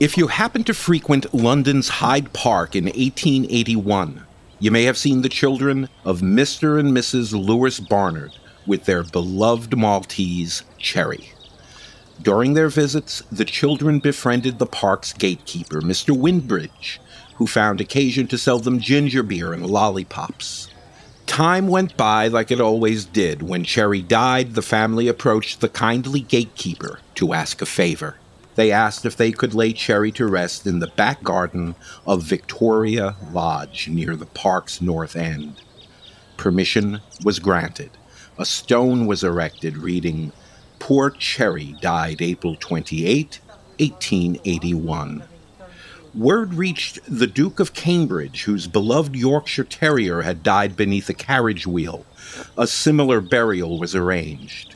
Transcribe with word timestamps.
If 0.00 0.16
you 0.16 0.28
happen 0.28 0.64
to 0.64 0.72
frequent 0.72 1.34
London's 1.34 1.90
Hyde 1.90 2.32
Park 2.32 2.74
in 2.74 2.84
1881, 2.84 4.24
you 4.58 4.70
may 4.70 4.84
have 4.84 4.96
seen 4.96 5.20
the 5.20 5.28
children 5.28 5.90
of 6.06 6.22
Mr. 6.22 6.80
and 6.80 6.96
Mrs. 6.96 7.34
Lewis 7.34 7.80
Barnard 7.80 8.32
with 8.66 8.86
their 8.86 9.04
beloved 9.04 9.76
Maltese, 9.76 10.62
Cherry. 10.78 11.34
During 12.22 12.54
their 12.54 12.70
visits, 12.70 13.22
the 13.30 13.44
children 13.44 13.98
befriended 13.98 14.58
the 14.58 14.64
park's 14.64 15.12
gatekeeper, 15.12 15.82
Mr. 15.82 16.16
Windbridge, 16.16 16.98
who 17.34 17.46
found 17.46 17.78
occasion 17.78 18.26
to 18.28 18.38
sell 18.38 18.58
them 18.58 18.80
ginger 18.80 19.22
beer 19.22 19.52
and 19.52 19.66
lollipops. 19.66 20.70
Time 21.26 21.68
went 21.68 21.94
by 21.98 22.26
like 22.26 22.50
it 22.50 22.58
always 22.58 23.04
did. 23.04 23.42
When 23.42 23.64
Cherry 23.64 24.00
died, 24.00 24.54
the 24.54 24.62
family 24.62 25.08
approached 25.08 25.60
the 25.60 25.68
kindly 25.68 26.20
gatekeeper 26.20 27.00
to 27.16 27.34
ask 27.34 27.60
a 27.60 27.66
favor. 27.66 28.16
They 28.60 28.72
asked 28.72 29.06
if 29.06 29.16
they 29.16 29.32
could 29.32 29.54
lay 29.54 29.72
Cherry 29.72 30.12
to 30.12 30.26
rest 30.26 30.66
in 30.66 30.80
the 30.80 30.88
back 30.88 31.22
garden 31.22 31.76
of 32.06 32.24
Victoria 32.24 33.16
Lodge 33.32 33.88
near 33.88 34.14
the 34.14 34.26
park's 34.26 34.82
north 34.82 35.16
end. 35.16 35.62
Permission 36.36 37.00
was 37.24 37.38
granted. 37.38 37.88
A 38.36 38.44
stone 38.44 39.06
was 39.06 39.24
erected 39.24 39.78
reading, 39.78 40.32
Poor 40.78 41.08
Cherry 41.08 41.74
died 41.80 42.20
April 42.20 42.54
28, 42.54 43.40
1881. 43.78 45.22
Word 46.14 46.52
reached 46.52 46.98
the 47.08 47.26
Duke 47.26 47.60
of 47.60 47.72
Cambridge, 47.72 48.42
whose 48.42 48.66
beloved 48.66 49.16
Yorkshire 49.16 49.64
Terrier 49.64 50.20
had 50.20 50.42
died 50.42 50.76
beneath 50.76 51.08
a 51.08 51.14
carriage 51.14 51.66
wheel. 51.66 52.04
A 52.58 52.66
similar 52.66 53.22
burial 53.22 53.78
was 53.78 53.94
arranged. 53.94 54.74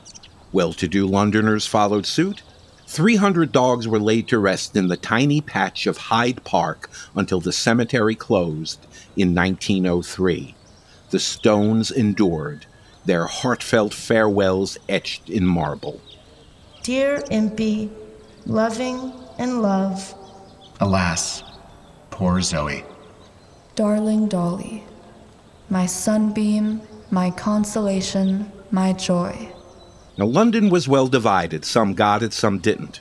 Well 0.53 0.73
to 0.73 0.89
do 0.89 1.07
Londoners 1.07 1.67
followed 1.67 2.07
suit. 2.07 2.41
300 2.95 3.51
dogs 3.51 3.89
were 3.89 3.99
laid 3.99 4.29
to 4.29 4.39
rest 4.39 4.77
in 4.77 4.87
the 4.87 4.97
tiny 4.97 5.41
patch 5.41 5.89
of 5.89 5.97
Hyde 5.97 6.45
Park 6.45 6.89
until 7.17 7.41
the 7.41 7.53
cemetery 7.53 8.15
closed 8.15 8.87
in 9.17 9.35
1903. 9.35 10.55
The 11.11 11.19
stones 11.19 11.91
endured, 11.91 12.67
their 13.05 13.27
heartfelt 13.27 13.93
farewells 13.93 14.79
etched 14.89 15.29
in 15.29 15.45
marble. 15.45 16.01
Dear 16.85 17.19
Impy, 17.33 17.91
loving 18.47 19.13
and 19.41 19.61
love. 19.61 20.15
Alas, 20.79 21.43
poor 22.11 22.41
Zoe. 22.43 22.85
Darling 23.75 24.29
Dolly, 24.29 24.85
my 25.69 25.87
sunbeam, 25.87 26.81
my 27.11 27.33
consolation, 27.33 28.53
my 28.71 28.93
joy. 28.93 29.54
Now, 30.17 30.27
London 30.27 30.71
was 30.71 30.87
well 30.87 31.09
divided. 31.09 31.65
Some 31.65 31.95
got 31.95 32.23
it, 32.23 32.33
some 32.33 32.59
didn't. 32.59 33.01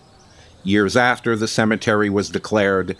Years 0.63 0.97
after, 0.97 1.35
the 1.35 1.47
cemetery 1.47 2.09
was 2.09 2.29
declared 2.29 2.97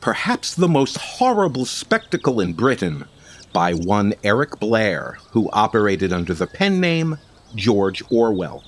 perhaps 0.00 0.54
the 0.54 0.68
most 0.68 0.96
horrible 0.98 1.64
spectacle 1.64 2.40
in 2.40 2.52
Britain 2.52 3.06
by 3.52 3.72
one 3.72 4.14
Eric 4.22 4.60
Blair, 4.60 5.18
who 5.30 5.50
operated 5.52 6.12
under 6.12 6.34
the 6.34 6.46
pen 6.46 6.78
name 6.78 7.18
George 7.54 8.02
Orwell. 8.10 8.62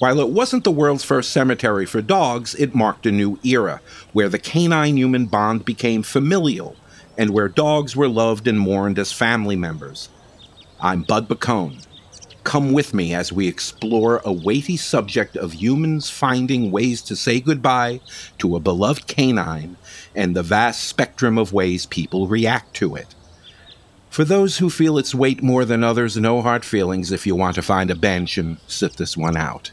While 0.00 0.20
it 0.20 0.28
wasn't 0.28 0.64
the 0.64 0.70
world's 0.70 1.04
first 1.04 1.30
cemetery 1.30 1.86
for 1.86 2.02
dogs, 2.02 2.54
it 2.56 2.74
marked 2.74 3.06
a 3.06 3.12
new 3.12 3.38
era 3.42 3.80
where 4.12 4.28
the 4.28 4.38
canine 4.38 4.98
human 4.98 5.26
bond 5.26 5.64
became 5.64 6.02
familial 6.02 6.76
and 7.16 7.30
where 7.30 7.48
dogs 7.48 7.96
were 7.96 8.08
loved 8.08 8.46
and 8.46 8.60
mourned 8.60 8.98
as 8.98 9.12
family 9.12 9.56
members. 9.56 10.10
I'm 10.78 11.02
Bud 11.02 11.28
Boccone. 11.28 11.85
Come 12.46 12.72
with 12.72 12.94
me 12.94 13.12
as 13.12 13.32
we 13.32 13.48
explore 13.48 14.22
a 14.24 14.32
weighty 14.32 14.76
subject 14.76 15.36
of 15.36 15.54
humans 15.54 16.10
finding 16.10 16.70
ways 16.70 17.02
to 17.02 17.16
say 17.16 17.40
goodbye 17.40 18.00
to 18.38 18.54
a 18.54 18.60
beloved 18.60 19.08
canine 19.08 19.76
and 20.14 20.36
the 20.36 20.44
vast 20.44 20.84
spectrum 20.84 21.38
of 21.38 21.52
ways 21.52 21.86
people 21.86 22.28
react 22.28 22.72
to 22.74 22.94
it. 22.94 23.16
For 24.10 24.24
those 24.24 24.58
who 24.58 24.70
feel 24.70 24.96
its 24.96 25.12
weight 25.12 25.42
more 25.42 25.64
than 25.64 25.82
others, 25.82 26.16
no 26.16 26.40
hard 26.40 26.64
feelings 26.64 27.10
if 27.10 27.26
you 27.26 27.34
want 27.34 27.56
to 27.56 27.62
find 27.62 27.90
a 27.90 27.96
bench 27.96 28.38
and 28.38 28.58
sit 28.68 28.96
this 28.96 29.16
one 29.16 29.36
out. 29.36 29.72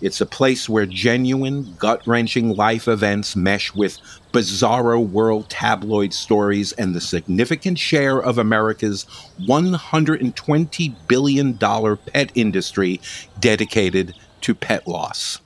It's 0.00 0.20
a 0.20 0.26
place 0.26 0.68
where 0.68 0.86
genuine, 0.86 1.74
gut 1.76 2.06
wrenching 2.06 2.54
life 2.54 2.86
events 2.86 3.34
mesh 3.34 3.74
with 3.74 3.98
bizarro 4.32 5.04
world 5.04 5.50
tabloid 5.50 6.12
stories 6.12 6.70
and 6.72 6.94
the 6.94 7.00
significant 7.00 7.80
share 7.80 8.20
of 8.22 8.38
America's 8.38 9.06
$120 9.40 10.94
billion 11.08 11.58
pet 11.58 12.30
industry 12.36 13.00
dedicated 13.40 14.14
to 14.42 14.54
pet 14.54 14.86
loss. 14.86 15.40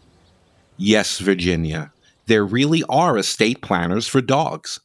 Yes, 0.76 1.19
Virginia, 1.19 1.90
there 2.26 2.44
really 2.44 2.82
are 2.90 3.16
estate 3.16 3.62
planners 3.62 4.06
for 4.06 4.20
dogs. 4.20 4.80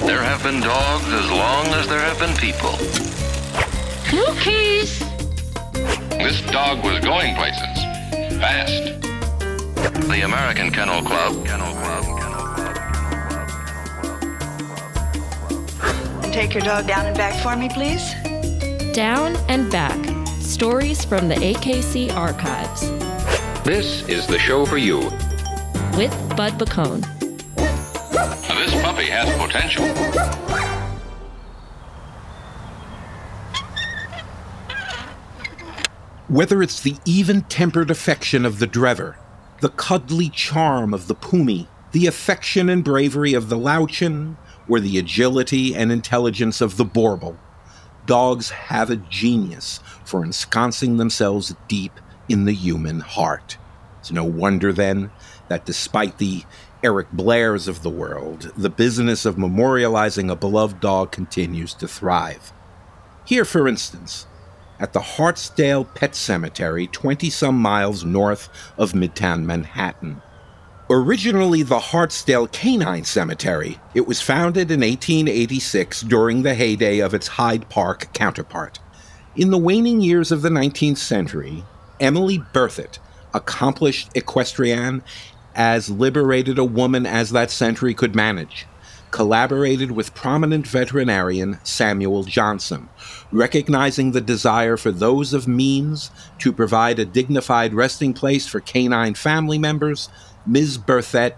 There 0.00 0.22
have 0.22 0.42
been 0.42 0.60
dogs 0.60 1.04
as 1.08 1.30
long 1.30 1.66
as 1.74 1.86
there 1.88 2.00
have 2.00 2.18
been 2.18 2.34
people. 2.36 3.07
Cookies! 4.08 4.98
This 6.08 6.40
dog 6.50 6.82
was 6.82 6.98
going 7.00 7.34
places. 7.34 7.60
Fast. 8.40 9.02
The 10.08 10.22
American 10.24 10.70
Kennel 10.70 11.02
Club. 11.02 11.44
Kennel 11.44 11.74
Club. 11.74 12.04
Take 16.32 16.54
your 16.54 16.62
dog 16.62 16.86
down 16.86 17.04
and 17.04 17.16
back 17.18 17.38
for 17.42 17.54
me, 17.54 17.68
please. 17.68 18.14
Down 18.94 19.36
and 19.50 19.70
Back 19.70 19.98
Stories 20.40 21.04
from 21.04 21.28
the 21.28 21.34
AKC 21.34 22.10
Archives. 22.14 22.88
This 23.62 24.08
is 24.08 24.26
the 24.26 24.38
show 24.38 24.64
for 24.64 24.78
you. 24.78 25.00
With 25.98 26.16
Bud 26.34 26.54
Boccone. 26.58 27.02
This 27.54 28.82
puppy 28.82 29.10
has 29.10 29.28
potential. 29.36 30.47
Whether 36.28 36.62
it's 36.62 36.80
the 36.80 36.96
even 37.06 37.40
tempered 37.42 37.90
affection 37.90 38.44
of 38.44 38.58
the 38.58 38.66
Drever, 38.66 39.16
the 39.62 39.70
cuddly 39.70 40.28
charm 40.28 40.92
of 40.92 41.08
the 41.08 41.14
Pumi, 41.14 41.68
the 41.92 42.06
affection 42.06 42.68
and 42.68 42.84
bravery 42.84 43.32
of 43.32 43.48
the 43.48 43.56
Löwchen, 43.56 44.36
or 44.68 44.78
the 44.78 44.98
agility 44.98 45.74
and 45.74 45.90
intelligence 45.90 46.60
of 46.60 46.76
the 46.76 46.84
Boerboel, 46.84 47.38
dogs 48.04 48.50
have 48.50 48.90
a 48.90 48.96
genius 48.96 49.80
for 50.04 50.22
ensconcing 50.22 50.98
themselves 50.98 51.54
deep 51.66 51.98
in 52.28 52.44
the 52.44 52.52
human 52.52 53.00
heart. 53.00 53.56
It's 54.00 54.12
no 54.12 54.24
wonder 54.24 54.70
then 54.70 55.10
that 55.48 55.64
despite 55.64 56.18
the 56.18 56.42
Eric 56.84 57.10
Blairs 57.10 57.68
of 57.68 57.82
the 57.82 57.88
world, 57.88 58.52
the 58.54 58.68
business 58.68 59.24
of 59.24 59.36
memorializing 59.36 60.30
a 60.30 60.36
beloved 60.36 60.78
dog 60.78 61.10
continues 61.10 61.72
to 61.72 61.88
thrive. 61.88 62.52
Here, 63.24 63.46
for 63.46 63.66
instance, 63.66 64.26
at 64.80 64.92
the 64.92 65.00
Hartsdale 65.00 65.92
Pet 65.94 66.14
Cemetery, 66.14 66.86
20 66.86 67.30
some 67.30 67.60
miles 67.60 68.04
north 68.04 68.48
of 68.76 68.92
Midtown 68.92 69.44
Manhattan. 69.44 70.22
Originally 70.90 71.62
the 71.62 71.78
Hartsdale 71.78 72.50
Canine 72.50 73.04
Cemetery, 73.04 73.78
it 73.94 74.06
was 74.06 74.22
founded 74.22 74.70
in 74.70 74.80
1886 74.80 76.02
during 76.02 76.42
the 76.42 76.54
heyday 76.54 77.00
of 77.00 77.12
its 77.12 77.28
Hyde 77.28 77.68
Park 77.68 78.12
counterpart. 78.14 78.78
In 79.36 79.50
the 79.50 79.58
waning 79.58 80.00
years 80.00 80.32
of 80.32 80.42
the 80.42 80.48
19th 80.48 80.96
century, 80.96 81.64
Emily 82.00 82.38
Berthet, 82.38 82.98
accomplished 83.34 84.08
equestrian, 84.14 85.02
as 85.54 85.90
liberated 85.90 86.58
a 86.58 86.64
woman 86.64 87.04
as 87.04 87.30
that 87.30 87.50
century 87.50 87.92
could 87.92 88.14
manage 88.14 88.66
collaborated 89.10 89.90
with 89.90 90.14
prominent 90.14 90.66
veterinarian 90.66 91.58
Samuel 91.64 92.24
Johnson, 92.24 92.88
recognizing 93.32 94.12
the 94.12 94.20
desire 94.20 94.76
for 94.76 94.90
those 94.90 95.32
of 95.32 95.48
means 95.48 96.10
to 96.38 96.52
provide 96.52 96.98
a 96.98 97.04
dignified 97.04 97.74
resting 97.74 98.12
place 98.12 98.46
for 98.46 98.60
canine 98.60 99.14
family 99.14 99.58
members. 99.58 100.08
Ms. 100.46 100.78
Berthet 100.78 101.34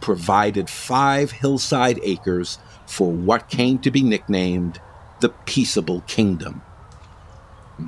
provided 0.00 0.68
five 0.68 1.32
hillside 1.32 1.98
acres 2.02 2.58
for 2.86 3.10
what 3.10 3.48
came 3.48 3.78
to 3.78 3.90
be 3.90 4.02
nicknamed 4.02 4.80
the 5.20 5.30
Peaceable 5.30 6.02
Kingdom. 6.02 6.62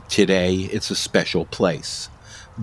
Today, 0.08 0.54
it's 0.54 0.90
a 0.90 0.96
special 0.96 1.44
place, 1.44 2.08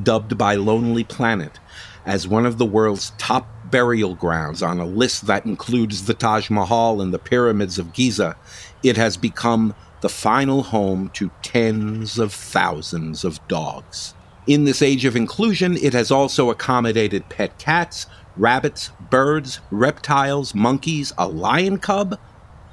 dubbed 0.02 0.38
by 0.38 0.56
Lonely 0.56 1.04
Planet 1.04 1.60
as 2.06 2.28
one 2.28 2.46
of 2.46 2.58
the 2.58 2.66
world's 2.66 3.12
top 3.18 3.48
burial 3.74 4.14
grounds 4.14 4.62
on 4.62 4.80
a 4.80 4.86
list 4.86 5.26
that 5.26 5.48
includes 5.48 6.06
the 6.06 6.14
Taj 6.14 6.52
Mahal 6.52 7.02
and 7.02 7.12
the 7.12 7.18
pyramids 7.18 7.80
of 7.80 7.92
Giza, 7.92 8.36
it 8.84 8.98
has 8.98 9.18
become 9.18 9.74
the 10.02 10.10
final 10.10 10.62
home 10.62 11.10
to 11.16 11.32
tens 11.42 12.20
of 12.20 12.32
thousands 12.32 13.24
of 13.24 13.46
dogs. 13.48 14.14
In 14.46 14.66
this 14.66 14.84
age 14.84 15.06
of 15.06 15.16
inclusion, 15.16 15.76
it 15.76 15.94
has 15.94 16.12
also 16.12 16.52
accommodated 16.52 17.30
pet 17.30 17.58
cats, 17.58 18.06
rabbits, 18.38 18.92
birds, 19.10 19.60
reptiles, 19.72 20.54
monkeys, 20.54 21.12
a 21.18 21.28
lion 21.28 21.80
cub, 21.80 22.20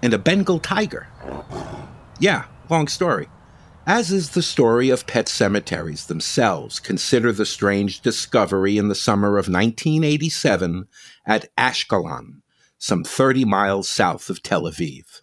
and 0.02 0.12
a 0.12 0.18
Bengal 0.18 0.58
tiger. 0.58 1.06
Yeah, 2.18 2.44
long 2.68 2.88
story. 2.88 3.28
As 3.90 4.12
is 4.12 4.30
the 4.30 4.42
story 4.42 4.88
of 4.88 5.04
pet 5.08 5.28
cemeteries 5.28 6.06
themselves. 6.06 6.78
Consider 6.78 7.32
the 7.32 7.44
strange 7.44 8.00
discovery 8.02 8.78
in 8.78 8.86
the 8.86 8.94
summer 8.94 9.30
of 9.30 9.48
1987 9.48 10.86
at 11.26 11.52
Ashkelon, 11.56 12.40
some 12.78 13.02
30 13.02 13.44
miles 13.44 13.88
south 13.88 14.30
of 14.30 14.44
Tel 14.44 14.62
Aviv. 14.62 15.22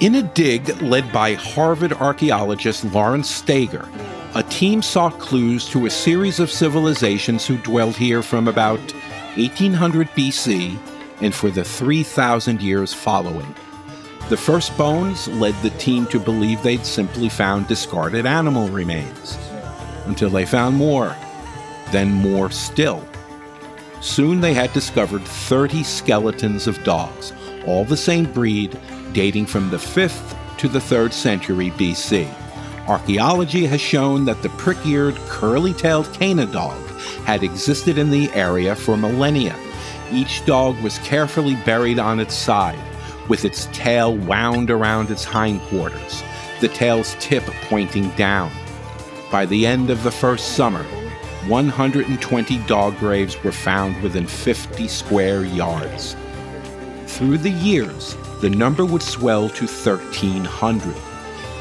In 0.00 0.16
a 0.16 0.22
dig 0.34 0.82
led 0.82 1.12
by 1.12 1.34
Harvard 1.34 1.92
archaeologist 1.92 2.82
Lawrence 2.86 3.30
Stager, 3.30 3.88
a 4.34 4.42
team 4.42 4.82
sought 4.82 5.16
clues 5.20 5.68
to 5.68 5.86
a 5.86 5.90
series 5.90 6.40
of 6.40 6.50
civilizations 6.50 7.46
who 7.46 7.56
dwelled 7.58 7.94
here 7.94 8.20
from 8.20 8.48
about 8.48 8.80
1800 9.36 10.08
BC 10.08 10.76
and 11.20 11.34
for 11.34 11.50
the 11.50 11.64
3,000 11.64 12.62
years 12.62 12.92
following. 12.92 13.54
The 14.28 14.36
first 14.36 14.76
bones 14.78 15.26
led 15.28 15.54
the 15.62 15.70
team 15.70 16.06
to 16.06 16.20
believe 16.20 16.62
they'd 16.62 16.86
simply 16.86 17.28
found 17.28 17.66
discarded 17.66 18.26
animal 18.26 18.68
remains, 18.68 19.36
until 20.06 20.30
they 20.30 20.46
found 20.46 20.76
more, 20.76 21.16
then 21.90 22.12
more 22.12 22.50
still. 22.50 23.04
Soon 24.00 24.40
they 24.40 24.54
had 24.54 24.72
discovered 24.72 25.22
30 25.22 25.82
skeletons 25.82 26.66
of 26.66 26.82
dogs, 26.84 27.32
all 27.66 27.84
the 27.84 27.96
same 27.96 28.32
breed, 28.32 28.78
dating 29.12 29.46
from 29.46 29.68
the 29.70 29.76
5th 29.76 30.36
to 30.58 30.68
the 30.68 30.78
3rd 30.78 31.12
century 31.12 31.70
BC. 31.72 32.28
Archaeology 32.86 33.66
has 33.66 33.80
shown 33.80 34.24
that 34.24 34.42
the 34.42 34.48
prick 34.50 34.78
eared, 34.86 35.16
curly 35.28 35.72
tailed 35.74 36.12
Canaan 36.12 36.50
dog 36.50 36.80
had 37.24 37.42
existed 37.42 37.98
in 37.98 38.10
the 38.10 38.30
area 38.32 38.74
for 38.74 38.96
millennia. 38.96 39.54
Each 40.12 40.44
dog 40.44 40.80
was 40.80 40.98
carefully 40.98 41.54
buried 41.64 41.98
on 41.98 42.18
its 42.18 42.34
side, 42.34 42.78
with 43.28 43.44
its 43.44 43.66
tail 43.72 44.16
wound 44.16 44.70
around 44.70 45.10
its 45.10 45.24
hindquarters, 45.24 46.22
the 46.60 46.68
tail's 46.68 47.14
tip 47.20 47.44
pointing 47.68 48.10
down. 48.10 48.50
By 49.30 49.46
the 49.46 49.66
end 49.66 49.90
of 49.90 50.02
the 50.02 50.10
first 50.10 50.56
summer, 50.56 50.82
120 51.46 52.58
dog 52.66 52.98
graves 52.98 53.42
were 53.44 53.52
found 53.52 54.02
within 54.02 54.26
50 54.26 54.88
square 54.88 55.44
yards. 55.44 56.16
Through 57.06 57.38
the 57.38 57.50
years, 57.50 58.16
the 58.40 58.50
number 58.50 58.84
would 58.84 59.02
swell 59.02 59.48
to 59.50 59.66
1,300. 59.66 60.94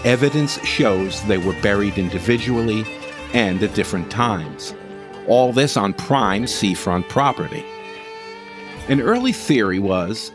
Evidence 0.05 0.59
shows 0.65 1.21
they 1.23 1.37
were 1.37 1.59
buried 1.61 1.97
individually 1.97 2.85
and 3.33 3.61
at 3.61 3.75
different 3.75 4.09
times. 4.09 4.73
All 5.27 5.53
this 5.53 5.77
on 5.77 5.93
prime 5.93 6.47
seafront 6.47 7.07
property. 7.09 7.63
An 8.89 9.01
early 9.01 9.31
theory 9.31 9.77
was 9.77 10.31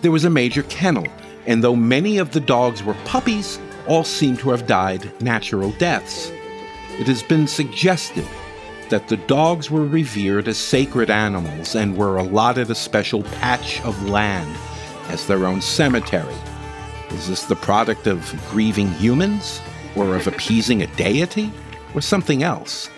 there 0.00 0.10
was 0.10 0.24
a 0.24 0.30
major 0.30 0.62
kennel, 0.62 1.06
and 1.46 1.62
though 1.62 1.76
many 1.76 2.16
of 2.16 2.32
the 2.32 2.40
dogs 2.40 2.82
were 2.82 2.96
puppies, 3.04 3.60
all 3.86 4.02
seem 4.02 4.34
to 4.38 4.48
have 4.48 4.66
died 4.66 5.12
natural 5.20 5.72
deaths. 5.72 6.32
It 6.98 7.06
has 7.06 7.22
been 7.22 7.46
suggested 7.46 8.26
that 8.88 9.08
the 9.08 9.18
dogs 9.18 9.70
were 9.70 9.84
revered 9.84 10.48
as 10.48 10.56
sacred 10.56 11.10
animals 11.10 11.74
and 11.74 11.98
were 11.98 12.16
allotted 12.16 12.70
a 12.70 12.74
special 12.74 13.24
patch 13.24 13.82
of 13.82 14.08
land 14.08 14.56
as 15.08 15.26
their 15.26 15.44
own 15.44 15.60
cemetery. 15.60 16.34
Is 17.10 17.28
this 17.28 17.44
the 17.44 17.56
product 17.56 18.06
of 18.06 18.34
grieving 18.50 18.90
humans, 18.92 19.60
or 19.94 20.16
of 20.16 20.26
appeasing 20.26 20.80
a 20.80 20.86
deity, 20.96 21.52
or 21.94 22.00
something 22.00 22.42
else? 22.42 22.88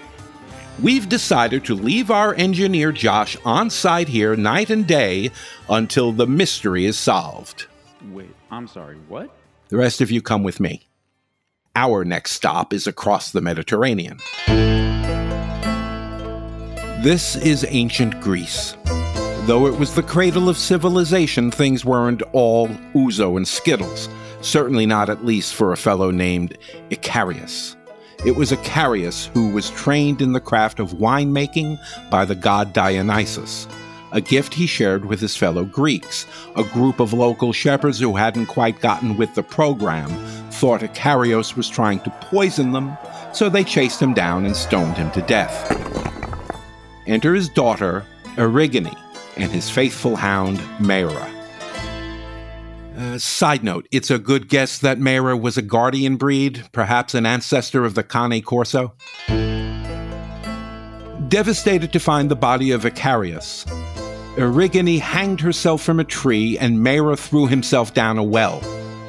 We've 0.82 1.08
decided 1.10 1.66
to 1.66 1.74
leave 1.74 2.10
our 2.10 2.34
engineer 2.34 2.90
Josh 2.90 3.36
on 3.44 3.68
site 3.68 4.08
here 4.08 4.34
night 4.34 4.70
and 4.70 4.86
day 4.86 5.30
until 5.68 6.10
the 6.10 6.26
mystery 6.26 6.86
is 6.86 6.98
solved. 6.98 7.66
Wait, 8.10 8.34
I'm 8.50 8.66
sorry, 8.66 8.96
what? 9.08 9.30
The 9.68 9.76
rest 9.76 10.00
of 10.00 10.10
you 10.10 10.22
come 10.22 10.42
with 10.42 10.58
me. 10.58 10.88
Our 11.76 12.02
next 12.04 12.32
stop 12.32 12.72
is 12.72 12.86
across 12.86 13.30
the 13.30 13.42
Mediterranean. 13.42 14.20
This 17.02 17.36
is 17.36 17.66
ancient 17.68 18.18
Greece. 18.22 18.74
Though 19.44 19.66
it 19.66 19.78
was 19.78 19.94
the 19.94 20.02
cradle 20.02 20.48
of 20.48 20.56
civilization, 20.56 21.50
things 21.50 21.84
weren't 21.84 22.22
all 22.32 22.68
ouzo 22.94 23.36
and 23.36 23.46
skittles, 23.46 24.08
certainly 24.40 24.86
not 24.86 25.10
at 25.10 25.26
least 25.26 25.54
for 25.54 25.72
a 25.72 25.76
fellow 25.76 26.10
named 26.10 26.56
Icarius. 26.90 27.76
It 28.22 28.36
was 28.36 28.52
Icarius 28.52 29.28
who 29.28 29.48
was 29.48 29.70
trained 29.70 30.20
in 30.20 30.32
the 30.32 30.40
craft 30.40 30.78
of 30.78 30.92
winemaking 30.92 31.78
by 32.10 32.26
the 32.26 32.34
god 32.34 32.74
Dionysus, 32.74 33.66
a 34.12 34.20
gift 34.20 34.52
he 34.52 34.66
shared 34.66 35.06
with 35.06 35.20
his 35.20 35.38
fellow 35.38 35.64
Greeks. 35.64 36.26
A 36.54 36.62
group 36.64 37.00
of 37.00 37.14
local 37.14 37.54
shepherds 37.54 37.98
who 37.98 38.16
hadn't 38.16 38.46
quite 38.46 38.80
gotten 38.80 39.16
with 39.16 39.34
the 39.34 39.42
program 39.42 40.10
thought 40.50 40.82
Icarius 40.82 41.56
was 41.56 41.70
trying 41.70 42.00
to 42.00 42.10
poison 42.20 42.72
them, 42.72 42.98
so 43.32 43.48
they 43.48 43.64
chased 43.64 44.02
him 44.02 44.12
down 44.12 44.44
and 44.44 44.54
stoned 44.54 44.98
him 44.98 45.10
to 45.12 45.22
death. 45.22 45.70
Enter 47.06 47.34
his 47.34 47.48
daughter, 47.48 48.04
Erigone, 48.36 48.94
and 49.38 49.50
his 49.50 49.70
faithful 49.70 50.16
hound, 50.16 50.58
Maira. 50.78 51.39
Uh, 53.00 53.16
side 53.16 53.64
note, 53.64 53.88
it's 53.90 54.10
a 54.10 54.18
good 54.18 54.46
guess 54.46 54.76
that 54.76 54.98
Maira 54.98 55.40
was 55.40 55.56
a 55.56 55.62
guardian 55.62 56.16
breed, 56.16 56.68
perhaps 56.72 57.14
an 57.14 57.24
ancestor 57.24 57.86
of 57.86 57.94
the 57.94 58.02
Cane 58.02 58.42
Corso. 58.42 58.92
Devastated 61.28 61.94
to 61.94 61.98
find 61.98 62.30
the 62.30 62.36
body 62.36 62.72
of 62.72 62.82
Icarius, 62.82 63.64
Erigone 64.36 65.00
hanged 65.00 65.40
herself 65.40 65.80
from 65.80 65.98
a 65.98 66.04
tree 66.04 66.58
and 66.58 66.84
Maira 66.84 67.18
threw 67.18 67.46
himself 67.46 67.94
down 67.94 68.18
a 68.18 68.22
well. 68.22 68.60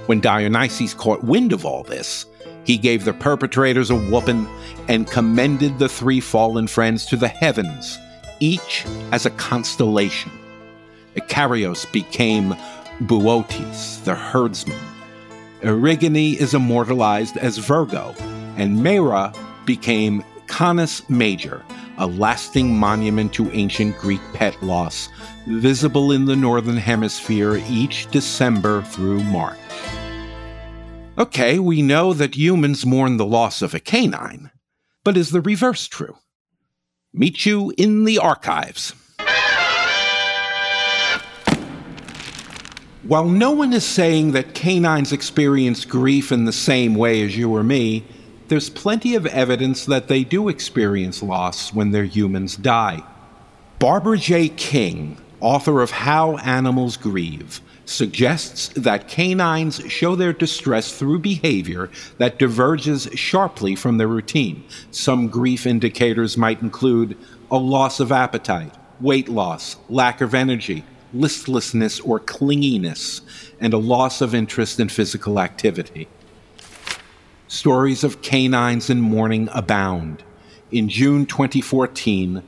When 0.05 0.21
Dionysus 0.21 0.93
caught 0.93 1.25
wind 1.25 1.51
of 1.51 1.65
all 1.65 1.83
this, 1.83 2.25
he 2.63 2.77
gave 2.77 3.03
the 3.03 3.11
perpetrators 3.11 3.89
a 3.89 3.95
whooping 3.97 4.47
and 4.87 5.05
commended 5.05 5.79
the 5.79 5.89
three 5.89 6.21
fallen 6.21 6.67
friends 6.67 7.05
to 7.07 7.17
the 7.17 7.27
heavens, 7.27 7.99
each 8.39 8.85
as 9.11 9.25
a 9.25 9.31
constellation. 9.31 10.31
Icarios 11.17 11.91
became 11.91 12.55
Bootes, 13.01 13.97
the 13.97 14.13
herdsman. 14.13 14.77
Erigone 15.61 16.35
is 16.35 16.53
immortalized 16.53 17.35
as 17.37 17.57
Virgo, 17.57 18.13
and 18.57 18.77
Maira 18.77 19.35
became 19.65 20.23
Canis 20.47 21.09
Major, 21.09 21.63
a 21.97 22.05
lasting 22.05 22.77
monument 22.77 23.33
to 23.33 23.49
ancient 23.51 23.97
Greek 23.97 24.21
pet 24.33 24.61
loss, 24.61 25.09
visible 25.47 26.11
in 26.11 26.25
the 26.25 26.35
Northern 26.35 26.77
Hemisphere 26.77 27.61
each 27.67 28.09
December 28.11 28.83
through 28.83 29.23
March. 29.23 29.57
Okay, 31.17 31.57
we 31.57 31.81
know 31.81 32.13
that 32.13 32.35
humans 32.35 32.85
mourn 32.85 33.17
the 33.17 33.25
loss 33.25 33.63
of 33.63 33.73
a 33.73 33.79
canine, 33.79 34.51
but 35.03 35.17
is 35.17 35.31
the 35.31 35.41
reverse 35.41 35.87
true? 35.87 36.17
Meet 37.13 37.47
you 37.47 37.73
in 37.77 38.03
the 38.03 38.19
archives. 38.19 38.93
While 43.03 43.27
no 43.27 43.49
one 43.49 43.73
is 43.73 43.83
saying 43.83 44.33
that 44.33 44.53
canines 44.53 45.11
experience 45.11 45.85
grief 45.85 46.31
in 46.31 46.45
the 46.45 46.51
same 46.51 46.93
way 46.93 47.23
as 47.23 47.35
you 47.35 47.49
or 47.55 47.63
me, 47.63 48.03
there's 48.47 48.69
plenty 48.69 49.15
of 49.15 49.25
evidence 49.25 49.85
that 49.85 50.07
they 50.07 50.23
do 50.23 50.49
experience 50.49 51.23
loss 51.23 51.73
when 51.73 51.89
their 51.89 52.03
humans 52.03 52.55
die. 52.55 53.03
Barbara 53.79 54.19
J. 54.19 54.49
King, 54.49 55.17
author 55.39 55.81
of 55.81 55.89
How 55.89 56.37
Animals 56.37 56.95
Grieve, 56.95 57.61
suggests 57.85 58.67
that 58.75 59.07
canines 59.07 59.81
show 59.87 60.15
their 60.15 60.31
distress 60.31 60.95
through 60.95 61.19
behavior 61.19 61.89
that 62.19 62.37
diverges 62.37 63.09
sharply 63.15 63.75
from 63.75 63.97
their 63.97 64.07
routine. 64.07 64.63
Some 64.91 65.27
grief 65.27 65.65
indicators 65.65 66.37
might 66.37 66.61
include 66.61 67.17
a 67.49 67.57
loss 67.57 67.99
of 67.99 68.11
appetite, 68.11 68.75
weight 68.99 69.27
loss, 69.27 69.77
lack 69.89 70.21
of 70.21 70.35
energy, 70.35 70.83
listlessness 71.13 71.99
or 71.99 72.19
clinginess, 72.19 73.21
and 73.59 73.73
a 73.73 73.77
loss 73.77 74.21
of 74.21 74.35
interest 74.35 74.79
in 74.79 74.89
physical 74.89 75.39
activity. 75.39 76.07
Stories 77.47 78.03
of 78.03 78.21
canines 78.21 78.89
in 78.89 79.01
mourning 79.01 79.49
abound. 79.51 80.23
In 80.71 80.87
June 80.87 81.25
2014, 81.25 82.41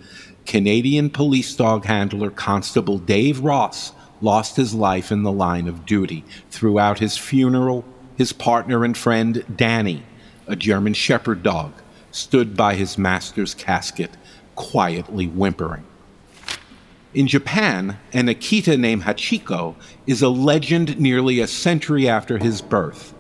Canadian 0.46 1.10
police 1.10 1.54
dog 1.56 1.86
handler 1.86 2.30
Constable 2.30 2.98
Dave 2.98 3.42
Ross 3.42 3.92
lost 4.22 4.56
his 4.56 4.74
life 4.74 5.12
in 5.12 5.24
the 5.24 5.32
line 5.32 5.68
of 5.68 5.86
duty. 5.86 6.24
Throughout 6.50 7.00
his 7.00 7.18
funeral, 7.18 7.84
his 8.18 8.32
partner 8.32 8.86
and 8.86 8.98
friend 8.98 9.44
Danny, 9.56 10.04
a 10.48 10.56
German 10.56 10.94
Shepherd 10.94 11.44
dog, 11.44 11.74
stood 12.12 12.56
by 12.56 12.76
his 12.76 12.98
master's 12.98 13.54
casket, 13.54 14.12
quietly 14.56 15.28
whimpering. 15.28 15.84
In 17.14 17.28
Japan, 17.28 18.00
an 18.12 18.26
Akita 18.26 18.78
named 18.78 19.04
Hachiko 19.04 19.76
is 20.08 20.24
a 20.24 20.30
legend 20.30 21.00
nearly 21.00 21.40
a 21.40 21.48
century 21.48 22.10
after 22.10 22.40
his 22.40 22.60
birth. 22.60 23.14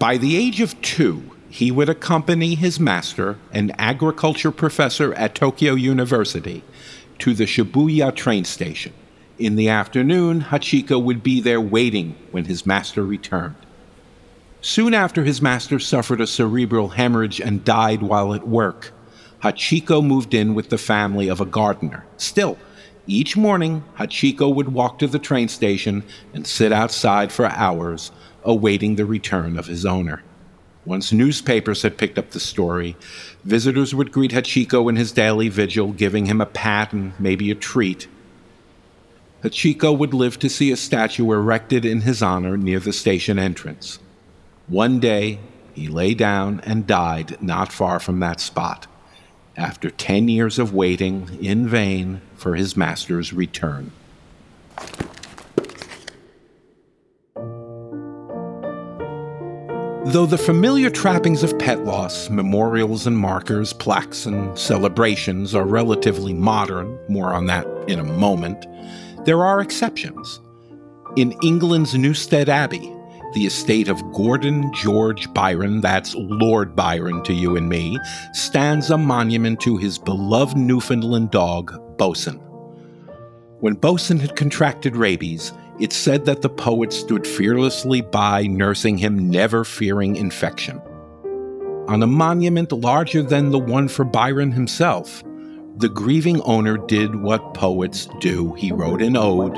By 0.00 0.16
the 0.16 0.36
age 0.36 0.60
of 0.60 0.80
two, 0.82 1.22
he 1.48 1.70
would 1.70 1.88
accompany 1.88 2.56
his 2.56 2.80
master, 2.80 3.38
an 3.52 3.72
agriculture 3.78 4.50
professor 4.50 5.14
at 5.14 5.36
Tokyo 5.36 5.74
University, 5.74 6.64
to 7.20 7.32
the 7.32 7.44
Shibuya 7.44 8.12
train 8.14 8.44
station. 8.44 8.92
In 9.38 9.54
the 9.54 9.68
afternoon, 9.68 10.40
Hachiko 10.40 11.00
would 11.00 11.22
be 11.22 11.40
there 11.40 11.60
waiting 11.60 12.16
when 12.32 12.46
his 12.46 12.66
master 12.66 13.04
returned. 13.04 13.54
Soon 14.60 14.94
after 14.94 15.22
his 15.22 15.40
master 15.40 15.78
suffered 15.78 16.20
a 16.20 16.26
cerebral 16.26 16.88
hemorrhage 16.88 17.40
and 17.40 17.64
died 17.64 18.02
while 18.02 18.34
at 18.34 18.48
work, 18.48 18.90
Hachiko 19.44 20.04
moved 20.04 20.34
in 20.34 20.56
with 20.56 20.70
the 20.70 20.78
family 20.78 21.28
of 21.28 21.40
a 21.40 21.46
gardener. 21.46 22.04
Still, 22.16 22.58
each 23.08 23.36
morning, 23.36 23.82
Hachiko 23.96 24.54
would 24.54 24.72
walk 24.72 24.98
to 24.98 25.06
the 25.06 25.18
train 25.18 25.48
station 25.48 26.04
and 26.34 26.46
sit 26.46 26.72
outside 26.72 27.32
for 27.32 27.46
hours, 27.46 28.12
awaiting 28.44 28.96
the 28.96 29.06
return 29.06 29.58
of 29.58 29.66
his 29.66 29.86
owner. 29.86 30.22
Once 30.84 31.12
newspapers 31.12 31.82
had 31.82 31.98
picked 31.98 32.18
up 32.18 32.30
the 32.30 32.40
story, 32.40 32.96
visitors 33.44 33.94
would 33.94 34.12
greet 34.12 34.32
Hachiko 34.32 34.88
in 34.88 34.96
his 34.96 35.12
daily 35.12 35.48
vigil, 35.48 35.92
giving 35.92 36.26
him 36.26 36.40
a 36.40 36.46
pat 36.46 36.92
and 36.92 37.12
maybe 37.18 37.50
a 37.50 37.54
treat. 37.54 38.08
Hachiko 39.42 39.96
would 39.96 40.12
live 40.12 40.38
to 40.40 40.48
see 40.48 40.72
a 40.72 40.76
statue 40.76 41.30
erected 41.32 41.84
in 41.84 42.02
his 42.02 42.22
honor 42.22 42.56
near 42.56 42.80
the 42.80 42.92
station 42.92 43.38
entrance. 43.38 43.98
One 44.66 44.98
day, 44.98 45.38
he 45.72 45.88
lay 45.88 46.12
down 46.12 46.60
and 46.64 46.86
died 46.86 47.40
not 47.40 47.72
far 47.72 48.00
from 48.00 48.20
that 48.20 48.40
spot, 48.40 48.87
after 49.58 49.90
ten 49.90 50.28
years 50.28 50.58
of 50.58 50.72
waiting 50.72 51.38
in 51.42 51.68
vain 51.68 52.22
for 52.36 52.54
his 52.54 52.76
master's 52.76 53.32
return. 53.32 53.90
Though 60.06 60.24
the 60.24 60.38
familiar 60.38 60.88
trappings 60.88 61.42
of 61.42 61.58
pet 61.58 61.84
loss, 61.84 62.30
memorials 62.30 63.06
and 63.06 63.18
markers, 63.18 63.74
plaques 63.74 64.24
and 64.24 64.58
celebrations 64.58 65.54
are 65.54 65.66
relatively 65.66 66.32
modern, 66.32 66.98
more 67.10 67.34
on 67.34 67.44
that 67.46 67.66
in 67.88 67.98
a 67.98 68.04
moment, 68.04 68.64
there 69.26 69.44
are 69.44 69.60
exceptions. 69.60 70.40
In 71.16 71.32
England's 71.42 71.94
Newstead 71.94 72.48
Abbey, 72.48 72.90
the 73.34 73.46
estate 73.46 73.88
of 73.88 74.12
Gordon 74.12 74.72
George 74.72 75.32
Byron, 75.34 75.80
that's 75.80 76.14
Lord 76.14 76.74
Byron 76.74 77.22
to 77.24 77.32
you 77.32 77.56
and 77.56 77.68
me, 77.68 77.98
stands 78.32 78.90
a 78.90 78.98
monument 78.98 79.60
to 79.60 79.76
his 79.76 79.98
beloved 79.98 80.56
Newfoundland 80.56 81.30
dog, 81.30 81.72
Bosun. 81.98 82.40
When 83.60 83.74
Bosun 83.74 84.18
had 84.18 84.36
contracted 84.36 84.96
rabies, 84.96 85.52
it's 85.80 85.96
said 85.96 86.24
that 86.24 86.42
the 86.42 86.48
poet 86.48 86.92
stood 86.92 87.26
fearlessly 87.26 88.00
by, 88.00 88.46
nursing 88.46 88.98
him, 88.98 89.30
never 89.30 89.64
fearing 89.64 90.16
infection. 90.16 90.80
On 91.88 92.02
a 92.02 92.06
monument 92.06 92.72
larger 92.72 93.22
than 93.22 93.50
the 93.50 93.58
one 93.58 93.88
for 93.88 94.04
Byron 94.04 94.52
himself, 94.52 95.22
the 95.76 95.88
grieving 95.88 96.40
owner 96.42 96.76
did 96.76 97.14
what 97.22 97.54
poets 97.54 98.08
do. 98.20 98.52
He 98.54 98.72
wrote 98.72 99.00
an 99.00 99.16
ode 99.16 99.54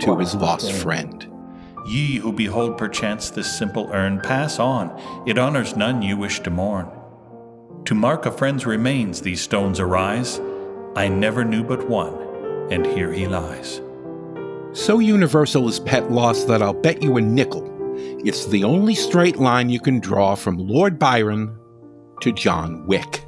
to 0.00 0.16
his 0.18 0.34
lost 0.34 0.72
friend. 0.72 1.29
Ye 1.86 2.16
who 2.16 2.32
behold 2.32 2.78
perchance 2.78 3.30
this 3.30 3.58
simple 3.58 3.90
urn, 3.92 4.20
pass 4.20 4.58
on, 4.58 4.90
it 5.26 5.38
honors 5.38 5.76
none 5.76 6.02
you 6.02 6.16
wish 6.16 6.40
to 6.40 6.50
mourn. 6.50 6.88
To 7.86 7.94
mark 7.94 8.26
a 8.26 8.30
friend's 8.30 8.66
remains 8.66 9.20
these 9.20 9.40
stones 9.40 9.80
arise. 9.80 10.40
I 10.96 11.08
never 11.08 11.44
knew 11.44 11.64
but 11.64 11.88
one, 11.88 12.14
and 12.70 12.84
here 12.86 13.12
he 13.12 13.26
lies. 13.26 13.80
So 14.72 14.98
universal 14.98 15.68
is 15.68 15.80
pet 15.80 16.12
loss 16.12 16.44
that 16.44 16.62
I'll 16.62 16.74
bet 16.74 17.02
you 17.02 17.16
a 17.16 17.20
nickel. 17.20 17.66
It's 18.24 18.46
the 18.46 18.64
only 18.64 18.94
straight 18.94 19.36
line 19.36 19.70
you 19.70 19.80
can 19.80 19.98
draw 19.98 20.34
from 20.34 20.58
Lord 20.58 20.98
Byron 20.98 21.58
to 22.20 22.32
John 22.32 22.86
Wick. 22.86 23.24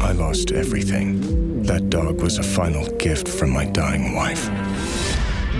I 0.00 0.12
lost 0.12 0.52
everything. 0.52 1.62
That 1.64 1.90
dog 1.90 2.22
was 2.22 2.38
a 2.38 2.42
final 2.42 2.86
gift 2.96 3.28
from 3.28 3.50
my 3.50 3.66
dying 3.66 4.14
wife. 4.14 4.48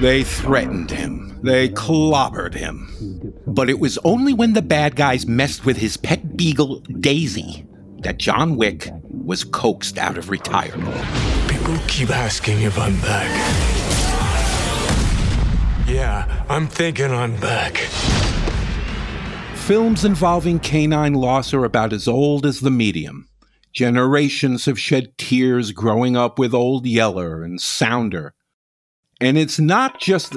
They 0.00 0.23
threatened 0.23 0.93
him. 0.93 1.40
They 1.43 1.69
clobbered 1.71 2.55
him. 2.55 3.35
But 3.49 3.69
it 3.69 3.81
was 3.81 3.99
only 4.05 4.33
when 4.33 4.52
the 4.52 4.62
bad 4.62 4.95
guys 4.95 5.26
messed 5.26 5.67
with 5.67 5.76
his 5.76 5.97
pet 5.97 6.37
beagle, 6.37 6.81
Daisy, 7.00 7.67
that 8.02 8.19
John 8.19 8.57
Wick 8.57 8.90
was 9.02 9.43
coaxed 9.43 9.99
out 9.99 10.17
of 10.17 10.31
retirement. 10.31 10.95
People 11.49 11.76
keep 11.88 12.11
asking 12.11 12.62
if 12.62 12.78
I'm 12.78 12.95
back. 13.00 13.28
Yeah, 15.88 16.45
I'm 16.49 16.69
thinking 16.69 17.11
I'm 17.11 17.35
back. 17.40 17.78
Films 19.57 20.05
involving 20.05 20.61
canine 20.61 21.14
loss 21.14 21.52
are 21.52 21.64
about 21.64 21.93
as 21.93 22.07
old 22.07 22.47
as 22.47 22.61
the 22.61 22.71
medium. 22.71 23.28
Generations 23.73 24.67
have 24.67 24.78
shed 24.78 25.19
tears 25.19 25.73
growing 25.73 26.17
up 26.17 26.38
with 26.38 26.55
Old 26.55 26.87
Yeller 26.87 27.43
and 27.43 27.61
Sounder. 27.61 28.33
And 29.21 29.37
it's 29.37 29.59
not 29.59 30.01
just. 30.01 30.37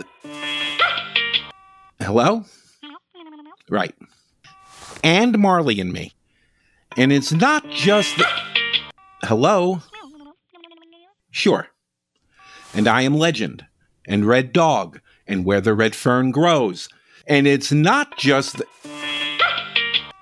Hello? 1.99 2.45
Right. 3.69 3.95
And 5.03 5.37
Marley 5.37 5.79
and 5.79 5.93
me. 5.93 6.13
And 6.97 7.11
it's 7.11 7.31
not 7.31 7.69
just. 7.69 8.21
Hello? 9.23 9.81
Sure. 11.29 11.67
And 12.73 12.87
I 12.87 13.01
am 13.03 13.15
Legend, 13.15 13.65
and 14.07 14.25
Red 14.25 14.51
Dog, 14.51 14.99
and 15.27 15.45
Where 15.45 15.61
the 15.61 15.73
Red 15.73 15.95
Fern 15.95 16.31
Grows. 16.31 16.89
And 17.27 17.47
it's 17.47 17.71
not 17.71 18.17
just. 18.17 18.61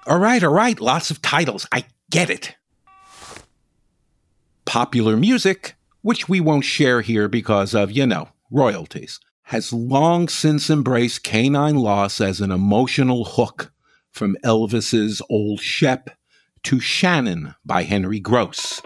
All 0.05 0.19
right, 0.19 0.43
all 0.43 0.53
right, 0.53 0.79
lots 0.79 1.11
of 1.11 1.21
titles. 1.21 1.67
I 1.71 1.85
get 2.09 2.29
it 2.29 2.55
popular 4.69 5.17
music, 5.17 5.75
which 6.03 6.29
we 6.29 6.39
won't 6.39 6.63
share 6.63 7.01
here 7.01 7.27
because 7.27 7.73
of, 7.73 7.91
you 7.91 8.05
know, 8.05 8.29
royalties, 8.51 9.19
has 9.43 9.73
long 9.73 10.27
since 10.27 10.69
embraced 10.69 11.23
canine 11.23 11.75
loss 11.75 12.21
as 12.21 12.41
an 12.41 12.51
emotional 12.51 13.25
hook 13.25 13.71
from 14.11 14.37
Elvis's 14.43 15.21
Old 15.29 15.59
Shep 15.59 16.09
to 16.63 16.79
Shannon 16.79 17.55
by 17.65 17.83
Henry 17.83 18.19
Gross, 18.19 18.81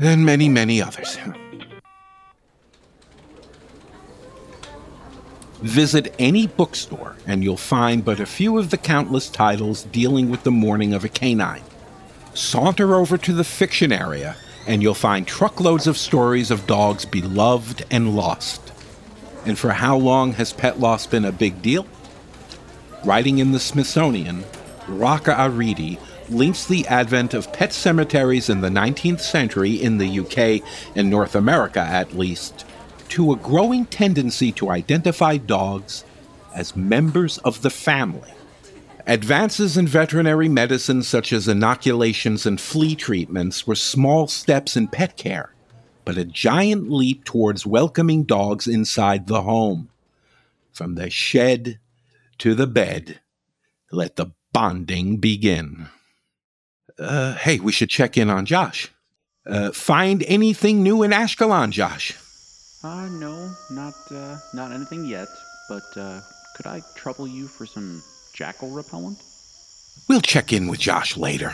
and 0.00 0.24
many, 0.24 0.48
many 0.48 0.82
others. 0.82 1.18
Visit 5.62 6.14
any 6.18 6.46
bookstore 6.46 7.16
and 7.26 7.44
you'll 7.44 7.56
find 7.58 8.02
but 8.02 8.18
a 8.18 8.24
few 8.24 8.58
of 8.58 8.70
the 8.70 8.78
countless 8.78 9.28
titles 9.28 9.84
dealing 9.84 10.30
with 10.30 10.42
the 10.42 10.50
mourning 10.50 10.94
of 10.94 11.04
a 11.04 11.08
canine. 11.08 11.62
Saunter 12.32 12.94
over 12.94 13.18
to 13.18 13.32
the 13.34 13.44
fiction 13.44 13.92
area, 13.92 14.36
and 14.66 14.82
you'll 14.82 14.94
find 14.94 15.26
truckloads 15.26 15.86
of 15.86 15.96
stories 15.96 16.50
of 16.50 16.66
dogs 16.66 17.04
beloved 17.04 17.84
and 17.90 18.14
lost. 18.14 18.72
And 19.46 19.58
for 19.58 19.70
how 19.70 19.96
long 19.96 20.32
has 20.32 20.52
pet 20.52 20.80
loss 20.80 21.06
been 21.06 21.24
a 21.24 21.32
big 21.32 21.62
deal? 21.62 21.86
Writing 23.04 23.38
in 23.38 23.52
the 23.52 23.60
Smithsonian, 23.60 24.44
Raka 24.86 25.32
Aridi 25.32 25.98
links 26.28 26.66
the 26.66 26.86
advent 26.86 27.34
of 27.34 27.52
pet 27.52 27.72
cemeteries 27.72 28.48
in 28.48 28.60
the 28.60 28.68
19th 28.68 29.20
century 29.20 29.72
in 29.72 29.98
the 29.98 30.20
UK 30.20 30.62
and 30.94 31.10
North 31.10 31.34
America 31.34 31.80
at 31.80 32.14
least 32.14 32.64
to 33.08 33.32
a 33.32 33.36
growing 33.36 33.86
tendency 33.86 34.52
to 34.52 34.70
identify 34.70 35.36
dogs 35.36 36.04
as 36.54 36.76
members 36.76 37.38
of 37.38 37.62
the 37.62 37.70
family. 37.70 38.32
Advances 39.10 39.76
in 39.76 39.88
veterinary 39.88 40.48
medicine, 40.48 41.02
such 41.02 41.32
as 41.32 41.48
inoculations 41.48 42.46
and 42.46 42.60
flea 42.60 42.94
treatments, 42.94 43.66
were 43.66 43.74
small 43.74 44.28
steps 44.28 44.76
in 44.76 44.86
pet 44.86 45.16
care, 45.16 45.52
but 46.04 46.16
a 46.16 46.24
giant 46.24 46.92
leap 46.92 47.24
towards 47.24 47.66
welcoming 47.66 48.22
dogs 48.22 48.68
inside 48.68 49.26
the 49.26 49.42
home. 49.42 49.88
From 50.72 50.94
the 50.94 51.10
shed 51.10 51.80
to 52.38 52.54
the 52.54 52.68
bed, 52.68 53.18
let 53.90 54.14
the 54.14 54.26
bonding 54.52 55.16
begin. 55.16 55.88
Uh, 56.96 57.34
hey, 57.34 57.58
we 57.58 57.72
should 57.72 57.90
check 57.90 58.16
in 58.16 58.30
on 58.30 58.46
Josh. 58.46 58.92
Uh, 59.44 59.72
find 59.72 60.22
anything 60.28 60.84
new 60.84 61.02
in 61.02 61.10
Ashkelon, 61.10 61.72
Josh? 61.72 62.16
Uh, 62.84 63.08
no, 63.08 63.50
not, 63.72 63.94
uh, 64.12 64.38
not 64.54 64.70
anything 64.70 65.04
yet, 65.04 65.26
but, 65.68 65.82
uh, 65.96 66.20
could 66.56 66.68
I 66.68 66.80
trouble 66.94 67.26
you 67.26 67.48
for 67.48 67.66
some 67.66 68.00
jackal 68.40 68.70
repellent? 68.70 69.22
We'll 70.08 70.22
check 70.22 70.50
in 70.50 70.66
with 70.68 70.80
Josh 70.80 71.14
later. 71.18 71.52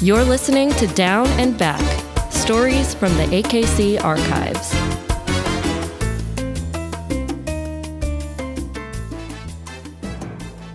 You're 0.00 0.22
listening 0.22 0.70
to 0.74 0.86
Down 0.94 1.26
and 1.40 1.58
Back 1.58 1.82
Stories 2.30 2.94
from 2.94 3.16
the 3.16 3.24
AKC 3.24 4.00
Archives. 4.04 4.72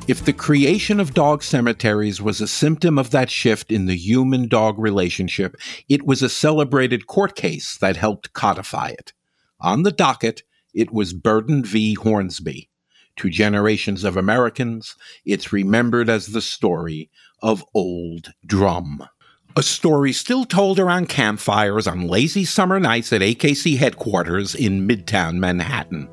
If 0.09 0.25
the 0.25 0.33
creation 0.33 1.00
of 1.00 1.13
dog 1.13 1.43
cemeteries 1.43 2.21
was 2.21 2.41
a 2.41 2.47
symptom 2.47 3.00
of 3.00 3.12
that 3.12 3.31
shift 3.31 3.71
in 3.71 3.86
the 3.86 3.95
human 3.95 4.50
dog 4.50 4.77
relationship, 4.77 5.55
it 5.88 6.05
was 6.05 6.21
a 6.21 6.27
celebrated 6.27 7.07
court 7.07 7.38
case 7.38 7.77
that 7.77 7.95
helped 7.95 8.33
codify 8.33 8.89
it. 8.89 9.13
On 9.62 9.83
the 9.83 9.91
docket, 9.91 10.43
it 10.77 10.93
was 10.93 11.12
Burden 11.12 11.65
v. 11.65 11.96
Hornsby. 11.96 12.69
To 13.17 13.31
generations 13.31 14.03
of 14.03 14.15
Americans, 14.15 14.96
it's 15.25 15.51
remembered 15.51 16.07
as 16.07 16.27
the 16.27 16.41
story 16.41 17.10
of 17.41 17.65
Old 17.74 18.31
Drum. 18.46 19.03
A 19.55 19.63
story 19.63 20.13
still 20.13 20.46
told 20.46 20.79
around 20.79 21.10
campfires 21.10 21.88
on 21.88 22.07
lazy 22.07 22.46
summer 22.46 22.79
nights 22.79 23.12
at 23.12 23.22
AKC 23.22 23.77
headquarters 23.77 24.53
in 24.53 24.88
Midtown 24.88 25.38
Manhattan. 25.38 26.07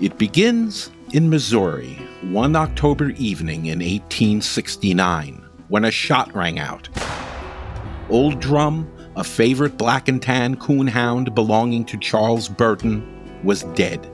It 0.00 0.18
begins 0.18 0.90
in 1.14 1.30
Missouri, 1.30 1.94
one 2.24 2.56
October 2.56 3.12
evening 3.12 3.66
in 3.66 3.78
1869, 3.78 5.42
when 5.68 5.86
a 5.86 5.90
shot 5.90 6.34
rang 6.34 6.58
out. 6.58 6.90
Old 8.10 8.38
Drum, 8.38 8.86
a 9.16 9.24
favorite 9.24 9.76
black 9.76 10.08
and 10.08 10.20
tan 10.20 10.56
coonhound 10.56 11.34
belonging 11.34 11.84
to 11.86 11.98
Charles 11.98 12.48
Burden, 12.48 13.10
was 13.44 13.62
dead. 13.74 14.10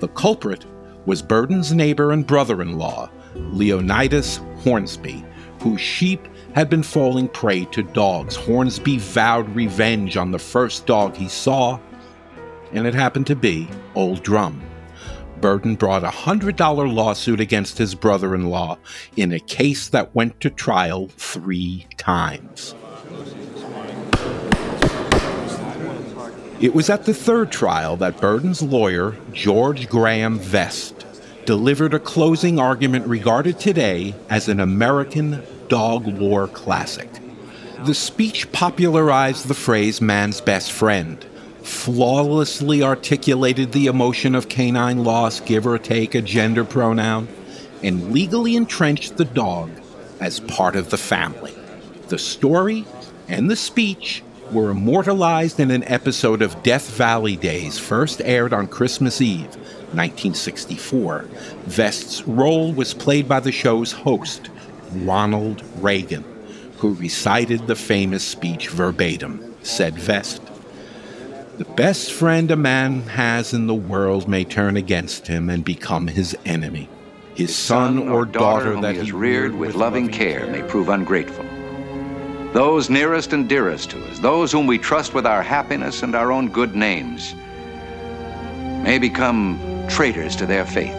The 0.00 0.08
culprit 0.08 0.64
was 1.06 1.22
Burden's 1.22 1.72
neighbor 1.72 2.12
and 2.12 2.26
brother 2.26 2.60
in 2.60 2.78
law, 2.78 3.10
Leonidas 3.34 4.40
Hornsby, 4.58 5.24
whose 5.60 5.80
sheep 5.80 6.26
had 6.54 6.68
been 6.68 6.82
falling 6.82 7.28
prey 7.28 7.64
to 7.66 7.82
dogs. 7.82 8.34
Hornsby 8.34 8.98
vowed 8.98 9.48
revenge 9.54 10.16
on 10.16 10.30
the 10.30 10.38
first 10.38 10.86
dog 10.86 11.14
he 11.14 11.28
saw, 11.28 11.78
and 12.72 12.86
it 12.86 12.94
happened 12.94 13.26
to 13.28 13.36
be 13.36 13.68
Old 13.94 14.22
Drum. 14.22 14.62
Burden 15.40 15.74
brought 15.74 16.02
a 16.02 16.08
$100 16.08 16.92
lawsuit 16.92 17.40
against 17.40 17.76
his 17.76 17.94
brother 17.94 18.34
in 18.34 18.48
law 18.48 18.78
in 19.16 19.32
a 19.32 19.38
case 19.38 19.88
that 19.90 20.14
went 20.14 20.40
to 20.40 20.50
trial 20.50 21.08
three 21.18 21.86
times. 21.98 22.74
It 26.58 26.74
was 26.74 26.88
at 26.88 27.04
the 27.04 27.12
third 27.12 27.52
trial 27.52 27.98
that 27.98 28.18
Burden's 28.18 28.62
lawyer, 28.62 29.14
George 29.32 29.90
Graham 29.90 30.38
Vest, 30.38 31.04
delivered 31.44 31.92
a 31.92 31.98
closing 31.98 32.58
argument 32.58 33.06
regarded 33.06 33.60
today 33.60 34.14
as 34.30 34.48
an 34.48 34.58
American 34.58 35.42
dog 35.68 36.06
war 36.18 36.48
classic. 36.48 37.10
The 37.84 37.94
speech 37.94 38.50
popularized 38.52 39.48
the 39.48 39.54
phrase 39.54 40.00
man's 40.00 40.40
best 40.40 40.72
friend, 40.72 41.22
flawlessly 41.62 42.82
articulated 42.82 43.72
the 43.72 43.86
emotion 43.86 44.34
of 44.34 44.48
canine 44.48 45.04
loss, 45.04 45.40
give 45.40 45.66
or 45.66 45.78
take 45.78 46.14
a 46.14 46.22
gender 46.22 46.64
pronoun, 46.64 47.28
and 47.82 48.12
legally 48.12 48.56
entrenched 48.56 49.18
the 49.18 49.26
dog 49.26 49.70
as 50.20 50.40
part 50.40 50.74
of 50.74 50.88
the 50.88 50.96
family. 50.96 51.54
The 52.08 52.18
story 52.18 52.86
and 53.28 53.50
the 53.50 53.56
speech 53.56 54.22
were 54.52 54.70
immortalized 54.70 55.60
in 55.60 55.70
an 55.70 55.84
episode 55.84 56.42
of 56.42 56.62
Death 56.62 56.88
Valley 56.90 57.36
Days, 57.36 57.78
first 57.78 58.20
aired 58.24 58.52
on 58.52 58.68
Christmas 58.68 59.20
Eve, 59.20 59.54
1964. 59.94 61.22
Vest's 61.64 62.26
role 62.26 62.72
was 62.72 62.94
played 62.94 63.28
by 63.28 63.40
the 63.40 63.52
show's 63.52 63.92
host, 63.92 64.50
Ronald 64.92 65.62
Reagan, 65.78 66.24
who 66.78 66.94
recited 66.94 67.66
the 67.66 67.76
famous 67.76 68.24
speech 68.24 68.68
verbatim, 68.68 69.54
said 69.62 69.94
Vest. 69.94 70.42
The 71.58 71.64
best 71.64 72.12
friend 72.12 72.50
a 72.50 72.56
man 72.56 73.02
has 73.02 73.54
in 73.54 73.66
the 73.66 73.74
world 73.74 74.28
may 74.28 74.44
turn 74.44 74.76
against 74.76 75.26
him 75.26 75.48
and 75.48 75.64
become 75.64 76.06
his 76.06 76.36
enemy. 76.44 76.88
His 77.34 77.54
son 77.54 78.08
or 78.08 78.24
daughter 78.24 78.72
whom 78.72 78.82
that 78.82 78.94
he 78.94 79.00
he 79.00 79.06
has 79.06 79.12
reared 79.12 79.54
with 79.54 79.74
loving 79.74 80.08
care 80.08 80.46
may 80.46 80.62
prove 80.62 80.88
ungrateful. 80.88 81.44
Those 82.52 82.88
nearest 82.88 83.32
and 83.32 83.48
dearest 83.48 83.90
to 83.90 84.04
us, 84.06 84.18
those 84.18 84.52
whom 84.52 84.66
we 84.66 84.78
trust 84.78 85.14
with 85.14 85.26
our 85.26 85.42
happiness 85.42 86.02
and 86.02 86.14
our 86.14 86.32
own 86.32 86.48
good 86.48 86.74
names, 86.74 87.34
may 88.82 88.98
become 88.98 89.58
traitors 89.88 90.36
to 90.36 90.46
their 90.46 90.64
faith. 90.64 90.98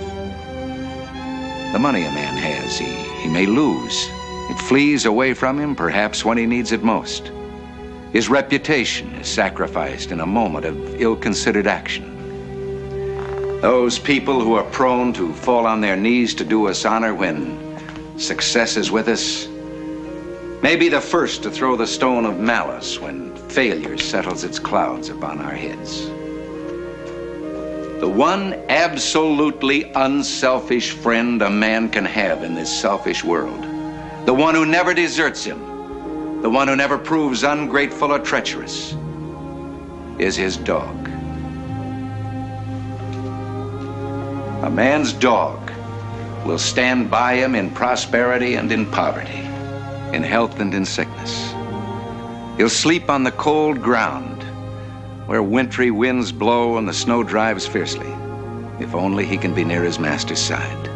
The 1.74 1.80
money 1.80 2.04
a 2.06 2.12
man 2.12 2.38
has, 2.38 2.78
he, 2.78 2.86
he 3.22 3.28
may 3.28 3.46
lose. 3.46 4.08
It 4.50 4.60
flees 4.60 5.06
away 5.06 5.34
from 5.34 5.60
him, 5.60 5.76
perhaps 5.76 6.24
when 6.24 6.38
he 6.38 6.46
needs 6.46 6.72
it 6.72 6.84
most. 6.84 7.32
His 8.14 8.30
reputation 8.30 9.14
is 9.16 9.28
sacrificed 9.28 10.12
in 10.12 10.22
a 10.22 10.26
moment 10.26 10.66
of 10.66 11.02
ill 11.02 11.16
considered 11.16 11.68
action. 11.68 12.14
Those 13.62 14.00
people 14.00 14.42
who 14.42 14.54
are 14.54 14.64
prone 14.66 15.12
to 15.14 15.34
fall 15.34 15.66
on 15.66 15.82
their 15.82 15.98
knees 15.98 16.36
to 16.36 16.46
do 16.46 16.68
us 16.68 16.86
honor 16.86 17.16
when 17.16 17.58
success 18.20 18.78
is 18.78 18.92
with 18.92 19.08
us 19.08 19.48
may 20.62 20.76
be 20.76 20.90
the 20.90 21.02
first 21.02 21.44
to 21.44 21.52
throw 21.52 21.76
the 21.76 21.88
stone 21.88 22.26
of 22.26 22.40
malice 22.40 23.00
when 23.00 23.36
failure 23.50 23.98
settles 23.98 24.44
its 24.44 24.60
clouds 24.60 25.10
upon 25.10 25.40
our 25.40 25.54
heads. 25.54 26.08
The 28.00 28.10
one 28.10 28.54
absolutely 28.70 29.92
unselfish 29.94 30.92
friend 30.92 31.42
a 31.42 31.50
man 31.50 31.90
can 31.90 32.06
have 32.06 32.44
in 32.44 32.54
this 32.54 32.82
selfish 32.82 33.24
world, 33.24 33.64
the 34.26 34.34
one 34.34 34.56
who 34.56 34.66
never 34.66 34.94
deserts 34.94 35.44
him, 35.44 36.42
the 36.42 36.50
one 36.50 36.68
who 36.68 36.76
never 36.76 36.98
proves 36.98 37.44
ungrateful 37.44 38.14
or 38.14 38.20
treacherous, 38.20 38.96
is 40.20 40.36
his 40.36 40.58
dog. 40.58 41.08
A 44.64 44.70
man's 44.70 45.14
dog 45.14 45.72
will 46.46 46.60
stand 46.60 47.10
by 47.10 47.36
him 47.36 47.56
in 47.56 47.70
prosperity 47.72 48.56
and 48.56 48.72
in 48.72 48.86
poverty, 48.86 49.47
in 50.14 50.24
health 50.24 50.60
and 50.60 50.74
in 50.74 50.86
sickness. 50.86 51.54
He'll 52.58 52.70
sleep 52.70 53.10
on 53.10 53.24
the 53.24 53.32
cold 53.32 53.82
ground 53.82 54.44
where 55.28 55.44
wintry 55.44 55.92
winds 55.92 56.32
blow 56.32 56.78
and 56.78 56.88
the 56.88 56.94
snow 56.94 57.22
drives 57.22 57.68
fiercely, 57.68 58.12
if 58.80 58.96
only 58.96 59.26
he 59.26 59.38
can 59.38 59.54
be 59.54 59.66
near 59.66 59.84
his 59.84 60.00
master's 60.00 60.40
side. 60.40 60.88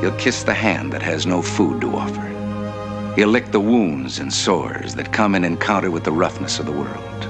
He'll 0.00 0.16
kiss 0.18 0.42
the 0.44 0.54
hand 0.54 0.92
that 0.92 1.02
has 1.02 1.26
no 1.26 1.42
food 1.42 1.80
to 1.80 1.96
offer. 1.96 3.14
He'll 3.16 3.28
lick 3.28 3.50
the 3.50 3.60
wounds 3.60 4.18
and 4.18 4.32
sores 4.32 4.94
that 4.94 5.12
come 5.12 5.34
in 5.34 5.44
encounter 5.44 5.90
with 5.90 6.04
the 6.04 6.12
roughness 6.12 6.58
of 6.58 6.66
the 6.66 6.72
world. 6.72 7.20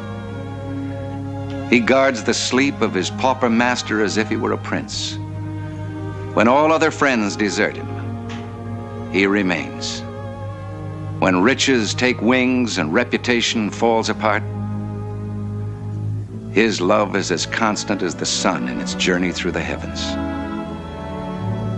He 1.71 1.79
guards 1.79 2.25
the 2.25 2.35
sleep 2.35 2.81
of 2.81 2.93
his 2.93 3.11
pauper 3.11 3.49
master 3.49 4.03
as 4.03 4.17
if 4.17 4.29
he 4.29 4.37
were 4.37 4.53
a 4.53 4.59
prince. 4.59 5.17
When 6.35 6.49
all 6.49 6.73
other 6.73 6.91
friends 6.91 7.37
desert 7.37 7.77
him, 7.77 7.89
he 9.13 9.27
remains. 9.27 10.03
When 11.21 11.43
riches 11.43 11.93
take 11.93 12.23
wings 12.23 12.79
and 12.79 12.95
reputation 12.95 13.69
falls 13.69 14.09
apart, 14.09 14.43
his 16.51 16.81
love 16.81 17.15
is 17.15 17.31
as 17.31 17.45
constant 17.45 18.01
as 18.01 18.15
the 18.15 18.25
sun 18.25 18.69
in 18.69 18.81
its 18.81 18.95
journey 18.95 19.31
through 19.31 19.51
the 19.51 19.61
heavens. 19.61 20.01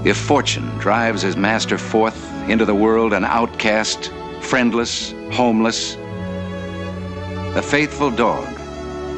If 0.07 0.17
fortune 0.17 0.69
drives 0.79 1.23
his 1.23 1.37
master 1.37 1.77
forth 1.77 2.33
into 2.49 2.65
the 2.65 2.75
world 2.77 3.13
an 3.13 3.25
outcast, 3.25 4.13
friendless, 4.43 5.13
homeless, 5.33 5.97
the 7.55 7.63
faithful 7.65 8.13
dog 8.13 8.47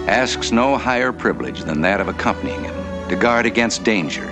asks 0.09 0.53
no 0.53 0.79
higher 0.79 1.13
privilege 1.13 1.65
than 1.65 1.83
that 1.83 2.01
of 2.01 2.09
accompanying 2.09 2.65
him 2.65 3.09
to 3.11 3.17
guard 3.17 3.45
against 3.45 3.85
danger, 3.85 4.27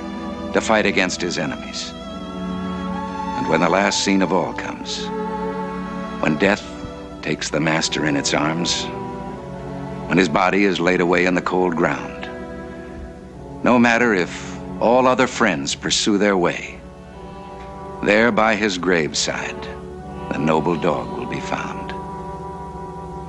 to 0.55 0.61
fight 0.63 0.87
against 0.87 1.21
his 1.21 1.37
enemies. 1.37 1.93
And 1.93 3.47
when 3.51 3.61
the 3.61 3.69
last 3.69 4.03
scene 4.03 4.23
of 4.23 4.33
all 4.33 4.55
comes, 4.55 5.07
when 6.23 6.39
death 6.39 6.65
takes 7.21 7.51
the 7.51 7.59
master 7.59 8.07
in 8.07 8.17
its 8.17 8.33
arms, 8.33 8.85
when 10.07 10.17
his 10.17 10.29
body 10.29 10.63
is 10.63 10.79
laid 10.79 11.01
away 11.01 11.27
in 11.27 11.35
the 11.35 11.43
cold 11.43 11.75
ground, 11.75 12.31
no 13.65 13.77
matter 13.77 14.15
if 14.15 14.57
all 14.81 15.09
other 15.09 15.27
friends 15.27 15.75
pursue 15.75 16.19
their 16.19 16.37
way, 16.37 16.81
there 18.05 18.31
by 18.31 18.55
his 18.55 18.79
graveside, 18.79 19.61
the 20.31 20.39
noble 20.39 20.77
dog 20.77 21.11
will 21.19 21.27
be 21.27 21.41
found. 21.41 21.91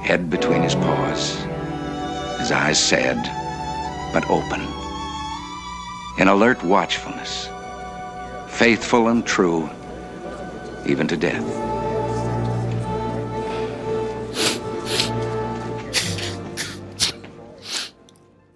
Head 0.06 0.30
between 0.30 0.62
his 0.62 0.76
paws, 0.76 1.42
his 2.40 2.52
eyes 2.52 2.78
sad 2.78 3.18
but 4.14 4.30
open, 4.30 4.62
in 6.20 6.28
alert 6.28 6.64
watchfulness, 6.64 7.50
faithful 8.48 9.08
and 9.08 9.26
true, 9.26 9.68
even 10.86 11.08
to 11.08 11.18
death. 11.18 11.83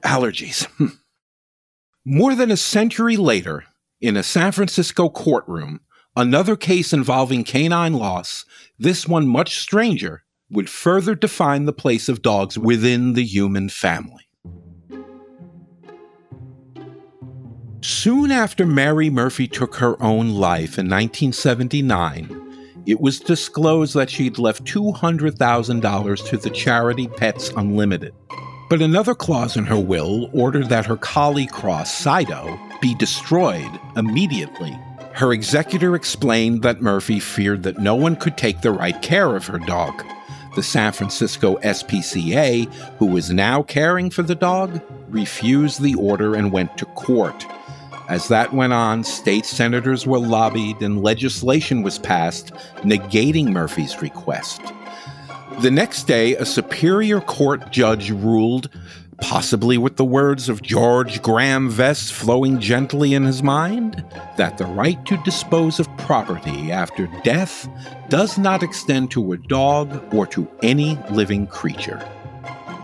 Allergies. 0.08 0.68
More 2.06 2.34
than 2.34 2.50
a 2.50 2.58
century 2.58 3.18
later, 3.18 3.66
in 4.00 4.16
a 4.16 4.24
San 4.24 4.54
Francisco 4.54 5.10
courtroom, 5.10 5.82
another 6.16 6.56
case 6.56 6.94
involving 6.94 7.44
canine 7.44 7.94
loss, 7.94 8.46
this 8.80 9.08
one 9.08 9.28
much 9.28 9.60
stranger, 9.60 10.24
would 10.50 10.70
further 10.70 11.14
define 11.14 11.66
the 11.66 11.74
place 11.74 12.08
of 12.08 12.22
dogs 12.22 12.58
within 12.58 13.14
the 13.14 13.26
human 13.26 13.68
family. 13.68 14.24
Soon 17.82 18.32
after 18.32 18.66
Mary 18.66 19.10
Murphy 19.10 19.48
took 19.48 19.76
her 19.76 20.02
own 20.02 20.30
life 20.30 20.80
in 20.80 20.90
1979, 20.90 22.84
it 22.86 23.02
was 23.02 23.20
disclosed 23.20 23.94
that 23.96 24.10
she'd 24.10 24.40
left 24.40 24.64
$200,000 24.64 26.30
to 26.30 26.38
the 26.38 26.50
charity 26.50 27.10
Pets 27.10 27.50
Unlimited. 27.58 28.14
But 28.70 28.82
another 28.82 29.16
clause 29.16 29.56
in 29.56 29.66
her 29.66 29.80
will 29.80 30.30
ordered 30.34 30.68
that 30.70 30.86
her 30.88 30.98
collie 30.98 31.48
cross, 31.48 31.90
Sido, 31.90 32.60
be 32.82 32.94
destroyed 32.96 33.80
immediately. 33.96 34.78
Her 35.14 35.32
executor 35.32 35.96
explained 35.96 36.64
that 36.64 36.82
Murphy 36.82 37.20
feared 37.20 37.64
that 37.64 37.80
no 37.80 37.96
one 37.96 38.18
could 38.18 38.38
take 38.38 38.62
the 38.62 38.72
right 38.72 39.02
care 39.02 39.36
of 39.38 39.48
her 39.48 39.58
dog. 39.58 40.04
The 40.56 40.64
San 40.64 40.92
Francisco 40.92 41.56
SPCA, 41.58 42.72
who 43.00 43.06
was 43.06 43.32
now 43.32 43.64
caring 43.64 44.10
for 44.10 44.24
the 44.24 44.36
dog, 44.36 44.82
refused 45.08 45.82
the 45.82 45.96
order 45.96 46.36
and 46.36 46.52
went 46.52 46.78
to 46.78 46.86
court. 46.88 47.46
As 48.10 48.28
that 48.28 48.54
went 48.54 48.74
on, 48.74 49.04
state 49.04 49.46
senators 49.46 50.06
were 50.06 50.20
lobbied 50.20 50.82
and 50.82 51.04
legislation 51.04 51.84
was 51.84 52.00
passed 52.00 52.52
negating 52.84 53.48
Murphy's 53.48 54.02
request. 54.02 54.62
The 55.62 55.72
next 55.72 56.04
day, 56.04 56.36
a 56.36 56.46
Superior 56.46 57.20
Court 57.20 57.72
judge 57.72 58.12
ruled, 58.12 58.70
possibly 59.22 59.80
with 59.80 59.96
the 59.96 60.06
words 60.06 60.50
of 60.50 60.62
George 60.62 61.20
Graham 61.24 61.68
Vest 61.68 62.14
flowing 62.14 62.60
gently 62.60 63.16
in 63.16 63.24
his 63.24 63.42
mind, 63.42 64.06
that 64.38 64.60
the 64.60 64.66
right 64.66 65.04
to 65.08 65.18
dispose 65.24 65.80
of 65.80 65.88
property 65.98 66.72
after 66.72 67.08
death 67.24 67.68
does 68.10 68.38
not 68.38 68.62
extend 68.62 69.10
to 69.12 69.32
a 69.32 69.38
dog 69.38 70.14
or 70.14 70.28
to 70.28 70.48
any 70.62 71.00
living 71.10 71.48
creature. 71.48 72.08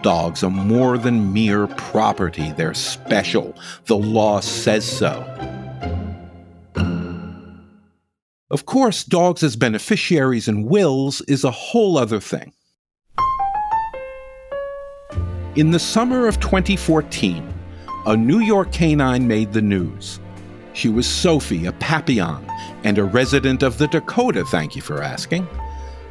Dogs 0.02 0.44
are 0.44 0.50
more 0.50 0.98
than 0.98 1.32
mere 1.32 1.68
property, 1.68 2.52
they're 2.54 2.74
special. 2.74 3.54
The 3.86 3.98
law 3.98 4.40
says 4.40 4.84
so. 4.84 5.24
Of 8.54 8.68
course, 8.68 9.04
dogs 9.04 9.42
as 9.42 9.56
beneficiaries 9.56 10.48
in 10.48 10.66
wills 10.66 11.22
is 11.22 11.44
a 11.44 11.50
whole 11.50 11.98
other 11.98 12.20
thing. 12.20 12.54
In 15.56 15.72
the 15.72 15.80
summer 15.80 16.28
of 16.28 16.40
2014, 16.40 17.52
a 18.06 18.16
New 18.16 18.42
York 18.42 18.72
canine 18.72 19.28
made 19.28 19.54
the 19.54 19.62
news. 19.64 20.20
She 20.74 20.88
was 20.88 21.08
Sophie, 21.08 21.66
a 21.66 21.72
Papillon, 21.72 22.48
and 22.84 23.00
a 23.00 23.04
resident 23.04 23.64
of 23.64 23.80
the 23.80 23.88
Dakota, 23.88 24.46
thank 24.46 24.76
you 24.76 24.84
for 24.84 25.02
asking. 25.02 25.48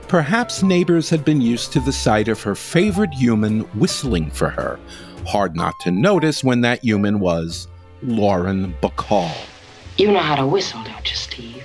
Perhaps 0.09 0.65
neighbors 0.65 1.09
had 1.09 1.25
been 1.25 1.41
used 1.41 1.73
to 1.75 1.81
the 1.81 1.93
sight 1.93 2.27
of 2.27 2.43
her 2.43 2.57
favorite 2.57 3.15
human 3.15 3.61
whistling 3.79 4.33
for 4.33 4.49
her. 4.49 4.81
Hard 5.29 5.55
not 5.55 5.75
to 5.83 5.93
notice 5.93 6.43
when 6.43 6.63
that 6.63 6.83
human 6.83 7.21
was 7.21 7.69
Lauren 8.03 8.75
Bacall. 8.83 9.33
You 9.97 10.11
know 10.11 10.19
how 10.19 10.35
to 10.35 10.47
whistle, 10.47 10.83
don't 10.83 11.09
you, 11.09 11.17
Steve? 11.17 11.65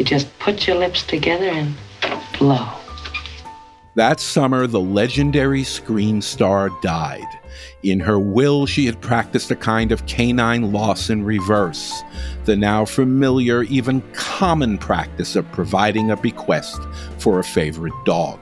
You 0.00 0.06
just 0.06 0.38
put 0.38 0.66
your 0.66 0.76
lips 0.78 1.02
together 1.02 1.50
and 1.50 1.74
blow. 2.38 2.66
That 3.96 4.18
summer, 4.18 4.66
the 4.66 4.80
legendary 4.80 5.62
screen 5.62 6.22
star 6.22 6.70
died. 6.80 7.26
In 7.82 8.00
her 8.00 8.18
will, 8.18 8.64
she 8.64 8.86
had 8.86 8.98
practiced 9.02 9.50
a 9.50 9.56
kind 9.56 9.92
of 9.92 10.06
canine 10.06 10.72
loss 10.72 11.10
in 11.10 11.22
reverse, 11.22 12.02
the 12.46 12.56
now 12.56 12.86
familiar, 12.86 13.64
even 13.64 14.00
common 14.14 14.78
practice 14.78 15.36
of 15.36 15.52
providing 15.52 16.10
a 16.10 16.16
bequest 16.16 16.80
for 17.18 17.38
a 17.38 17.44
favorite 17.44 17.92
dog. 18.06 18.40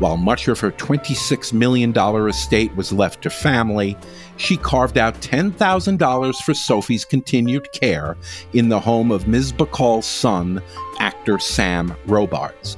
While 0.00 0.16
much 0.16 0.48
of 0.48 0.58
her 0.60 0.72
$26 0.72 1.52
million 1.52 1.96
estate 2.28 2.74
was 2.74 2.92
left 2.92 3.22
to 3.22 3.30
family, 3.30 3.96
she 4.36 4.56
carved 4.56 4.98
out 4.98 5.20
$10,000 5.20 6.36
for 6.42 6.54
Sophie's 6.54 7.04
continued 7.04 7.70
care 7.72 8.16
in 8.52 8.68
the 8.68 8.80
home 8.80 9.12
of 9.12 9.28
Ms. 9.28 9.52
Bacall's 9.52 10.06
son, 10.06 10.60
actor 10.98 11.38
Sam 11.38 11.94
Robards. 12.06 12.76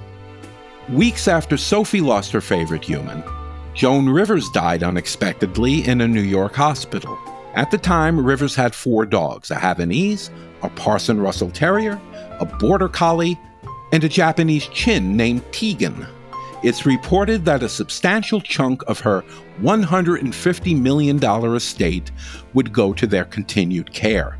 Weeks 0.90 1.26
after 1.26 1.56
Sophie 1.56 2.02
lost 2.02 2.32
her 2.32 2.42
favorite 2.42 2.84
human, 2.84 3.24
Joan 3.72 4.08
Rivers 4.08 4.48
died 4.50 4.82
unexpectedly 4.82 5.86
in 5.86 6.00
a 6.00 6.08
New 6.08 6.22
York 6.22 6.54
hospital. 6.54 7.18
At 7.54 7.70
the 7.70 7.78
time, 7.78 8.24
Rivers 8.24 8.54
had 8.54 8.74
four 8.74 9.06
dogs 9.06 9.50
a 9.50 9.54
Havanese, 9.54 10.30
a 10.62 10.68
Parson 10.70 11.20
Russell 11.20 11.50
Terrier, 11.50 12.00
a 12.40 12.44
Border 12.44 12.88
Collie, 12.88 13.38
and 13.92 14.04
a 14.04 14.08
Japanese 14.08 14.66
Chin 14.68 15.16
named 15.16 15.42
Tegan. 15.52 16.06
It's 16.62 16.86
reported 16.86 17.44
that 17.44 17.62
a 17.62 17.68
substantial 17.68 18.40
chunk 18.40 18.82
of 18.88 18.98
her 19.00 19.22
$150 19.60 20.80
million 20.80 21.22
estate 21.54 22.10
would 22.54 22.72
go 22.72 22.92
to 22.94 23.06
their 23.06 23.24
continued 23.26 23.92
care. 23.92 24.38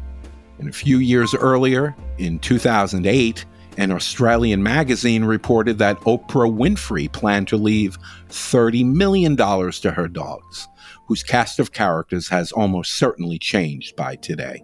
And 0.59 0.68
a 0.68 0.72
few 0.72 0.98
years 0.98 1.35
earlier, 1.35 1.94
in 2.18 2.38
2008, 2.38 3.44
an 3.76 3.92
Australian 3.92 4.62
magazine 4.62 5.24
reported 5.24 5.79
that 5.79 6.00
Oprah 6.00 6.50
Winfrey 6.50 7.12
planned 7.12 7.48
to 7.48 7.59
leave 7.59 7.98
$30 8.31 8.87
million 8.87 9.37
to 9.37 9.90
her 9.94 10.09
dogs, 10.09 10.66
whose 11.07 11.22
cast 11.22 11.59
of 11.59 11.72
characters 11.72 12.29
has 12.29 12.50
almost 12.52 12.94
certainly 12.94 13.38
changed 13.38 13.94
by 13.94 14.16
today. 14.16 14.62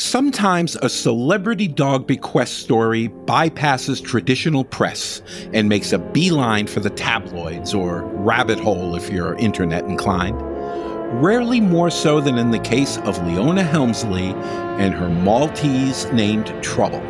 Sometimes 0.00 0.76
a 0.76 0.88
celebrity 0.88 1.66
dog 1.66 2.06
bequest 2.06 2.58
story 2.58 3.08
bypasses 3.08 4.00
traditional 4.00 4.62
press 4.62 5.22
and 5.52 5.68
makes 5.68 5.92
a 5.92 5.98
beeline 5.98 6.68
for 6.68 6.78
the 6.78 6.90
tabloids 6.90 7.74
or 7.74 8.04
rabbit 8.04 8.60
hole 8.60 8.94
if 8.94 9.10
you're 9.10 9.34
internet 9.38 9.84
inclined. 9.86 10.40
Rarely 11.20 11.60
more 11.60 11.90
so 11.90 12.20
than 12.20 12.38
in 12.38 12.52
the 12.52 12.60
case 12.60 12.98
of 12.98 13.18
Leona 13.26 13.64
Helmsley 13.64 14.34
and 14.78 14.94
her 14.94 15.08
Maltese 15.08 16.04
named 16.12 16.54
Trouble. 16.62 17.02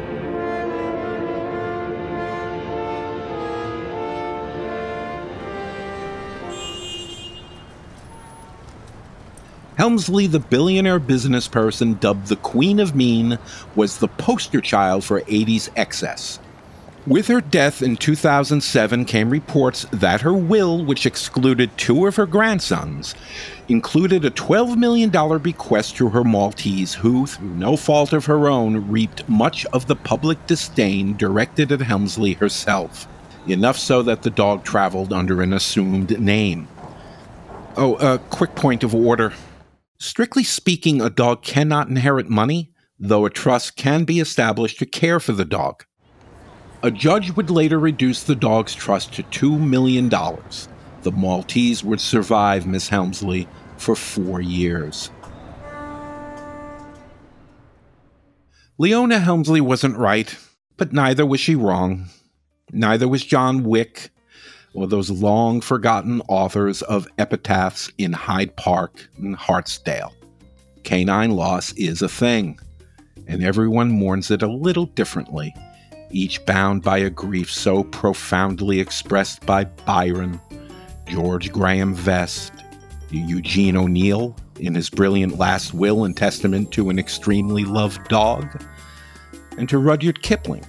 Helmsley, 9.78 10.26
the 10.26 10.40
billionaire 10.40 10.98
business 10.98 11.46
person 11.46 11.94
dubbed 11.94 12.26
the 12.26 12.34
Queen 12.34 12.80
of 12.80 12.96
Mean, 12.96 13.38
was 13.76 13.98
the 13.98 14.08
poster 14.08 14.60
child 14.60 15.04
for 15.04 15.20
80s 15.20 15.70
excess. 15.76 16.40
With 17.06 17.28
her 17.28 17.40
death 17.40 17.80
in 17.80 17.96
2007 17.96 19.04
came 19.04 19.30
reports 19.30 19.86
that 19.92 20.22
her 20.22 20.34
will, 20.34 20.84
which 20.84 21.06
excluded 21.06 21.70
two 21.78 22.08
of 22.08 22.16
her 22.16 22.26
grandsons, 22.26 23.14
included 23.68 24.24
a 24.24 24.32
$12 24.32 24.76
million 24.76 25.38
bequest 25.38 25.94
to 25.98 26.08
her 26.08 26.24
Maltese, 26.24 26.94
who, 26.94 27.26
through 27.26 27.54
no 27.54 27.76
fault 27.76 28.12
of 28.12 28.24
her 28.24 28.48
own, 28.48 28.90
reaped 28.90 29.28
much 29.28 29.64
of 29.66 29.86
the 29.86 29.94
public 29.94 30.44
disdain 30.48 31.16
directed 31.16 31.70
at 31.70 31.82
Helmsley 31.82 32.32
herself. 32.32 33.06
Enough 33.46 33.78
so 33.78 34.02
that 34.02 34.22
the 34.22 34.30
dog 34.30 34.64
traveled 34.64 35.12
under 35.12 35.40
an 35.40 35.52
assumed 35.52 36.18
name. 36.18 36.66
Oh, 37.76 37.94
a 37.94 38.18
quick 38.18 38.56
point 38.56 38.82
of 38.82 38.92
order. 38.92 39.32
Strictly 40.00 40.44
speaking, 40.44 41.00
a 41.00 41.11
dog 41.11 41.42
cannot 41.42 41.88
inherit 41.88 42.28
money, 42.28 42.72
though 43.00 43.26
a 43.26 43.30
trust 43.30 43.76
can 43.76 44.04
be 44.04 44.20
established 44.20 44.78
to 44.78 44.87
care 44.87 45.18
for 45.18 45.32
the 45.32 45.44
dog. 45.44 45.84
A 46.84 46.90
judge 46.92 47.32
would 47.32 47.50
later 47.50 47.80
reduce 47.80 48.22
the 48.22 48.37
dog's 48.37 48.74
trust 48.74 49.12
to 49.14 49.24
$2 49.24 49.58
million. 49.58 50.08
The 50.08 51.11
Maltese 51.11 51.82
would 51.82 52.00
survive 52.00 52.66
Miss 52.66 52.88
Helmsley 52.88 53.48
for 53.76 53.96
four 53.96 54.40
years. 54.40 55.11
Leona 58.78 59.18
Helmsley 59.18 59.61
wasn't 59.61 59.96
right, 59.96 60.37
but 60.76 60.92
neither 60.92 61.26
was 61.26 61.40
she 61.40 61.56
wrong. 61.56 62.06
Neither 62.70 63.08
was 63.08 63.24
John 63.24 63.64
Wick, 63.64 64.11
or 64.78 64.86
those 64.86 65.10
long 65.10 65.60
forgotten 65.60 66.22
authors 66.28 66.82
of 66.82 67.08
epitaphs 67.18 67.90
in 67.98 68.12
Hyde 68.12 68.54
Park 68.54 69.08
and 69.18 69.36
Hartsdale. 69.36 70.12
Canine 70.84 71.32
loss 71.32 71.72
is 71.72 72.00
a 72.00 72.08
thing, 72.08 72.60
and 73.26 73.42
everyone 73.42 73.90
mourns 73.90 74.30
it 74.30 74.40
a 74.40 74.46
little 74.46 74.86
differently, 74.86 75.52
each 76.10 76.44
bound 76.46 76.82
by 76.82 76.98
a 76.98 77.10
grief 77.10 77.50
so 77.50 77.82
profoundly 77.82 78.78
expressed 78.78 79.44
by 79.44 79.64
Byron, 79.64 80.40
George 81.06 81.50
Graham 81.50 81.92
Vest, 81.92 82.52
Eugene 83.10 83.76
O'Neill 83.76 84.36
in 84.60 84.74
his 84.74 84.90
brilliant 84.90 85.38
last 85.38 85.74
will 85.74 86.04
and 86.04 86.16
testament 86.16 86.70
to 86.72 86.88
an 86.88 86.98
extremely 86.98 87.64
loved 87.64 88.06
dog, 88.08 88.62
and 89.56 89.68
to 89.68 89.78
Rudyard 89.78 90.22
Kipling, 90.22 90.64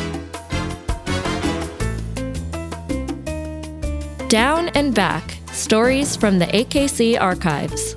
Down 4.29 4.71
and 4.71 4.93
Back 4.95 5.42
Stories 5.53 6.17
from 6.17 6.39
the 6.39 6.47
AKC 6.47 7.21
Archives. 7.21 7.95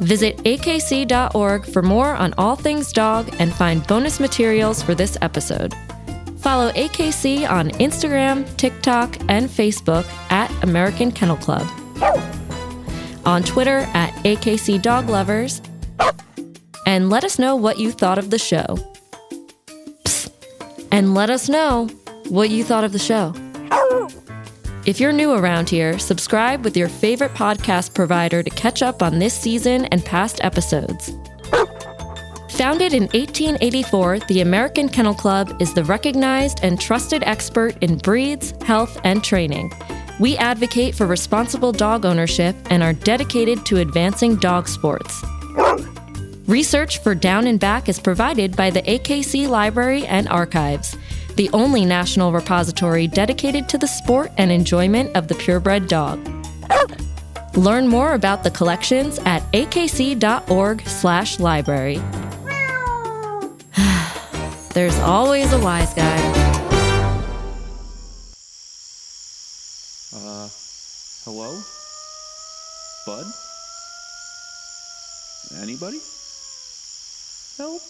Visit 0.00 0.36
akc.org 0.38 1.66
for 1.66 1.82
more 1.82 2.14
on 2.14 2.34
all 2.38 2.56
things 2.56 2.92
dog 2.92 3.34
and 3.38 3.52
find 3.52 3.86
bonus 3.86 4.20
materials 4.20 4.82
for 4.82 4.94
this 4.94 5.18
episode. 5.20 5.74
Follow 6.38 6.70
AKC 6.72 7.48
on 7.48 7.70
Instagram, 7.70 8.44
TikTok, 8.56 9.16
and 9.28 9.48
Facebook 9.48 10.04
at 10.30 10.50
American 10.62 11.10
Kennel 11.10 11.36
Club. 11.36 11.66
On 13.24 13.42
Twitter 13.42 13.78
at 13.94 14.12
AKC 14.24 14.80
Dog 14.80 15.08
Lovers. 15.08 15.62
And 16.86 17.08
let 17.08 17.24
us 17.24 17.38
know 17.38 17.56
what 17.56 17.78
you 17.78 17.90
thought 17.90 18.18
of 18.18 18.30
the 18.30 18.38
show. 18.38 18.78
Psst. 20.04 20.30
And 20.92 21.14
let 21.14 21.30
us 21.30 21.48
know 21.48 21.88
what 22.28 22.50
you 22.50 22.62
thought 22.62 22.84
of 22.84 22.92
the 22.92 22.98
show. 22.98 23.34
If 24.86 25.00
you're 25.00 25.12
new 25.12 25.32
around 25.32 25.70
here, 25.70 25.98
subscribe 25.98 26.62
with 26.62 26.76
your 26.76 26.90
favorite 26.90 27.32
podcast 27.32 27.94
provider 27.94 28.42
to 28.42 28.50
catch 28.50 28.82
up 28.82 29.02
on 29.02 29.18
this 29.18 29.32
season 29.32 29.86
and 29.86 30.04
past 30.04 30.44
episodes. 30.44 31.10
Founded 32.50 32.92
in 32.92 33.04
1884, 33.04 34.18
the 34.28 34.42
American 34.42 34.90
Kennel 34.90 35.14
Club 35.14 35.56
is 35.58 35.72
the 35.72 35.84
recognized 35.84 36.60
and 36.62 36.78
trusted 36.78 37.24
expert 37.24 37.82
in 37.82 37.96
breeds, 37.96 38.52
health, 38.62 39.00
and 39.04 39.24
training. 39.24 39.72
We 40.20 40.36
advocate 40.36 40.94
for 40.94 41.06
responsible 41.06 41.72
dog 41.72 42.04
ownership 42.04 42.54
and 42.68 42.82
are 42.82 42.92
dedicated 42.92 43.64
to 43.64 43.78
advancing 43.78 44.36
dog 44.36 44.68
sports. 44.68 45.24
Research 46.46 46.98
for 46.98 47.14
Down 47.14 47.46
and 47.46 47.58
Back 47.58 47.88
is 47.88 47.98
provided 47.98 48.54
by 48.54 48.68
the 48.68 48.82
AKC 48.82 49.48
Library 49.48 50.06
and 50.06 50.28
Archives, 50.28 50.94
the 51.36 51.50
only 51.52 51.84
national 51.84 52.32
repository 52.32 53.06
dedicated 53.06 53.68
to 53.68 53.76
the 53.78 53.86
sport 53.86 54.32
and 54.38 54.50
enjoyment 54.50 55.14
of 55.16 55.28
the 55.28 55.34
purebred 55.34 55.86
dog. 55.88 56.18
Learn 57.56 57.86
more 57.86 58.14
about 58.14 58.42
the 58.42 58.50
collections 58.50 59.20
at 59.24 59.42
akc.org/library. 59.52 62.00
There's 64.74 64.98
always 65.00 65.52
a 65.52 65.58
wise 65.60 65.94
guy. 65.94 66.16
Uh, 70.16 70.48
hello? 71.24 71.60
Bud? 73.06 73.26
Anybody? 75.62 76.00
Help? 77.56 77.80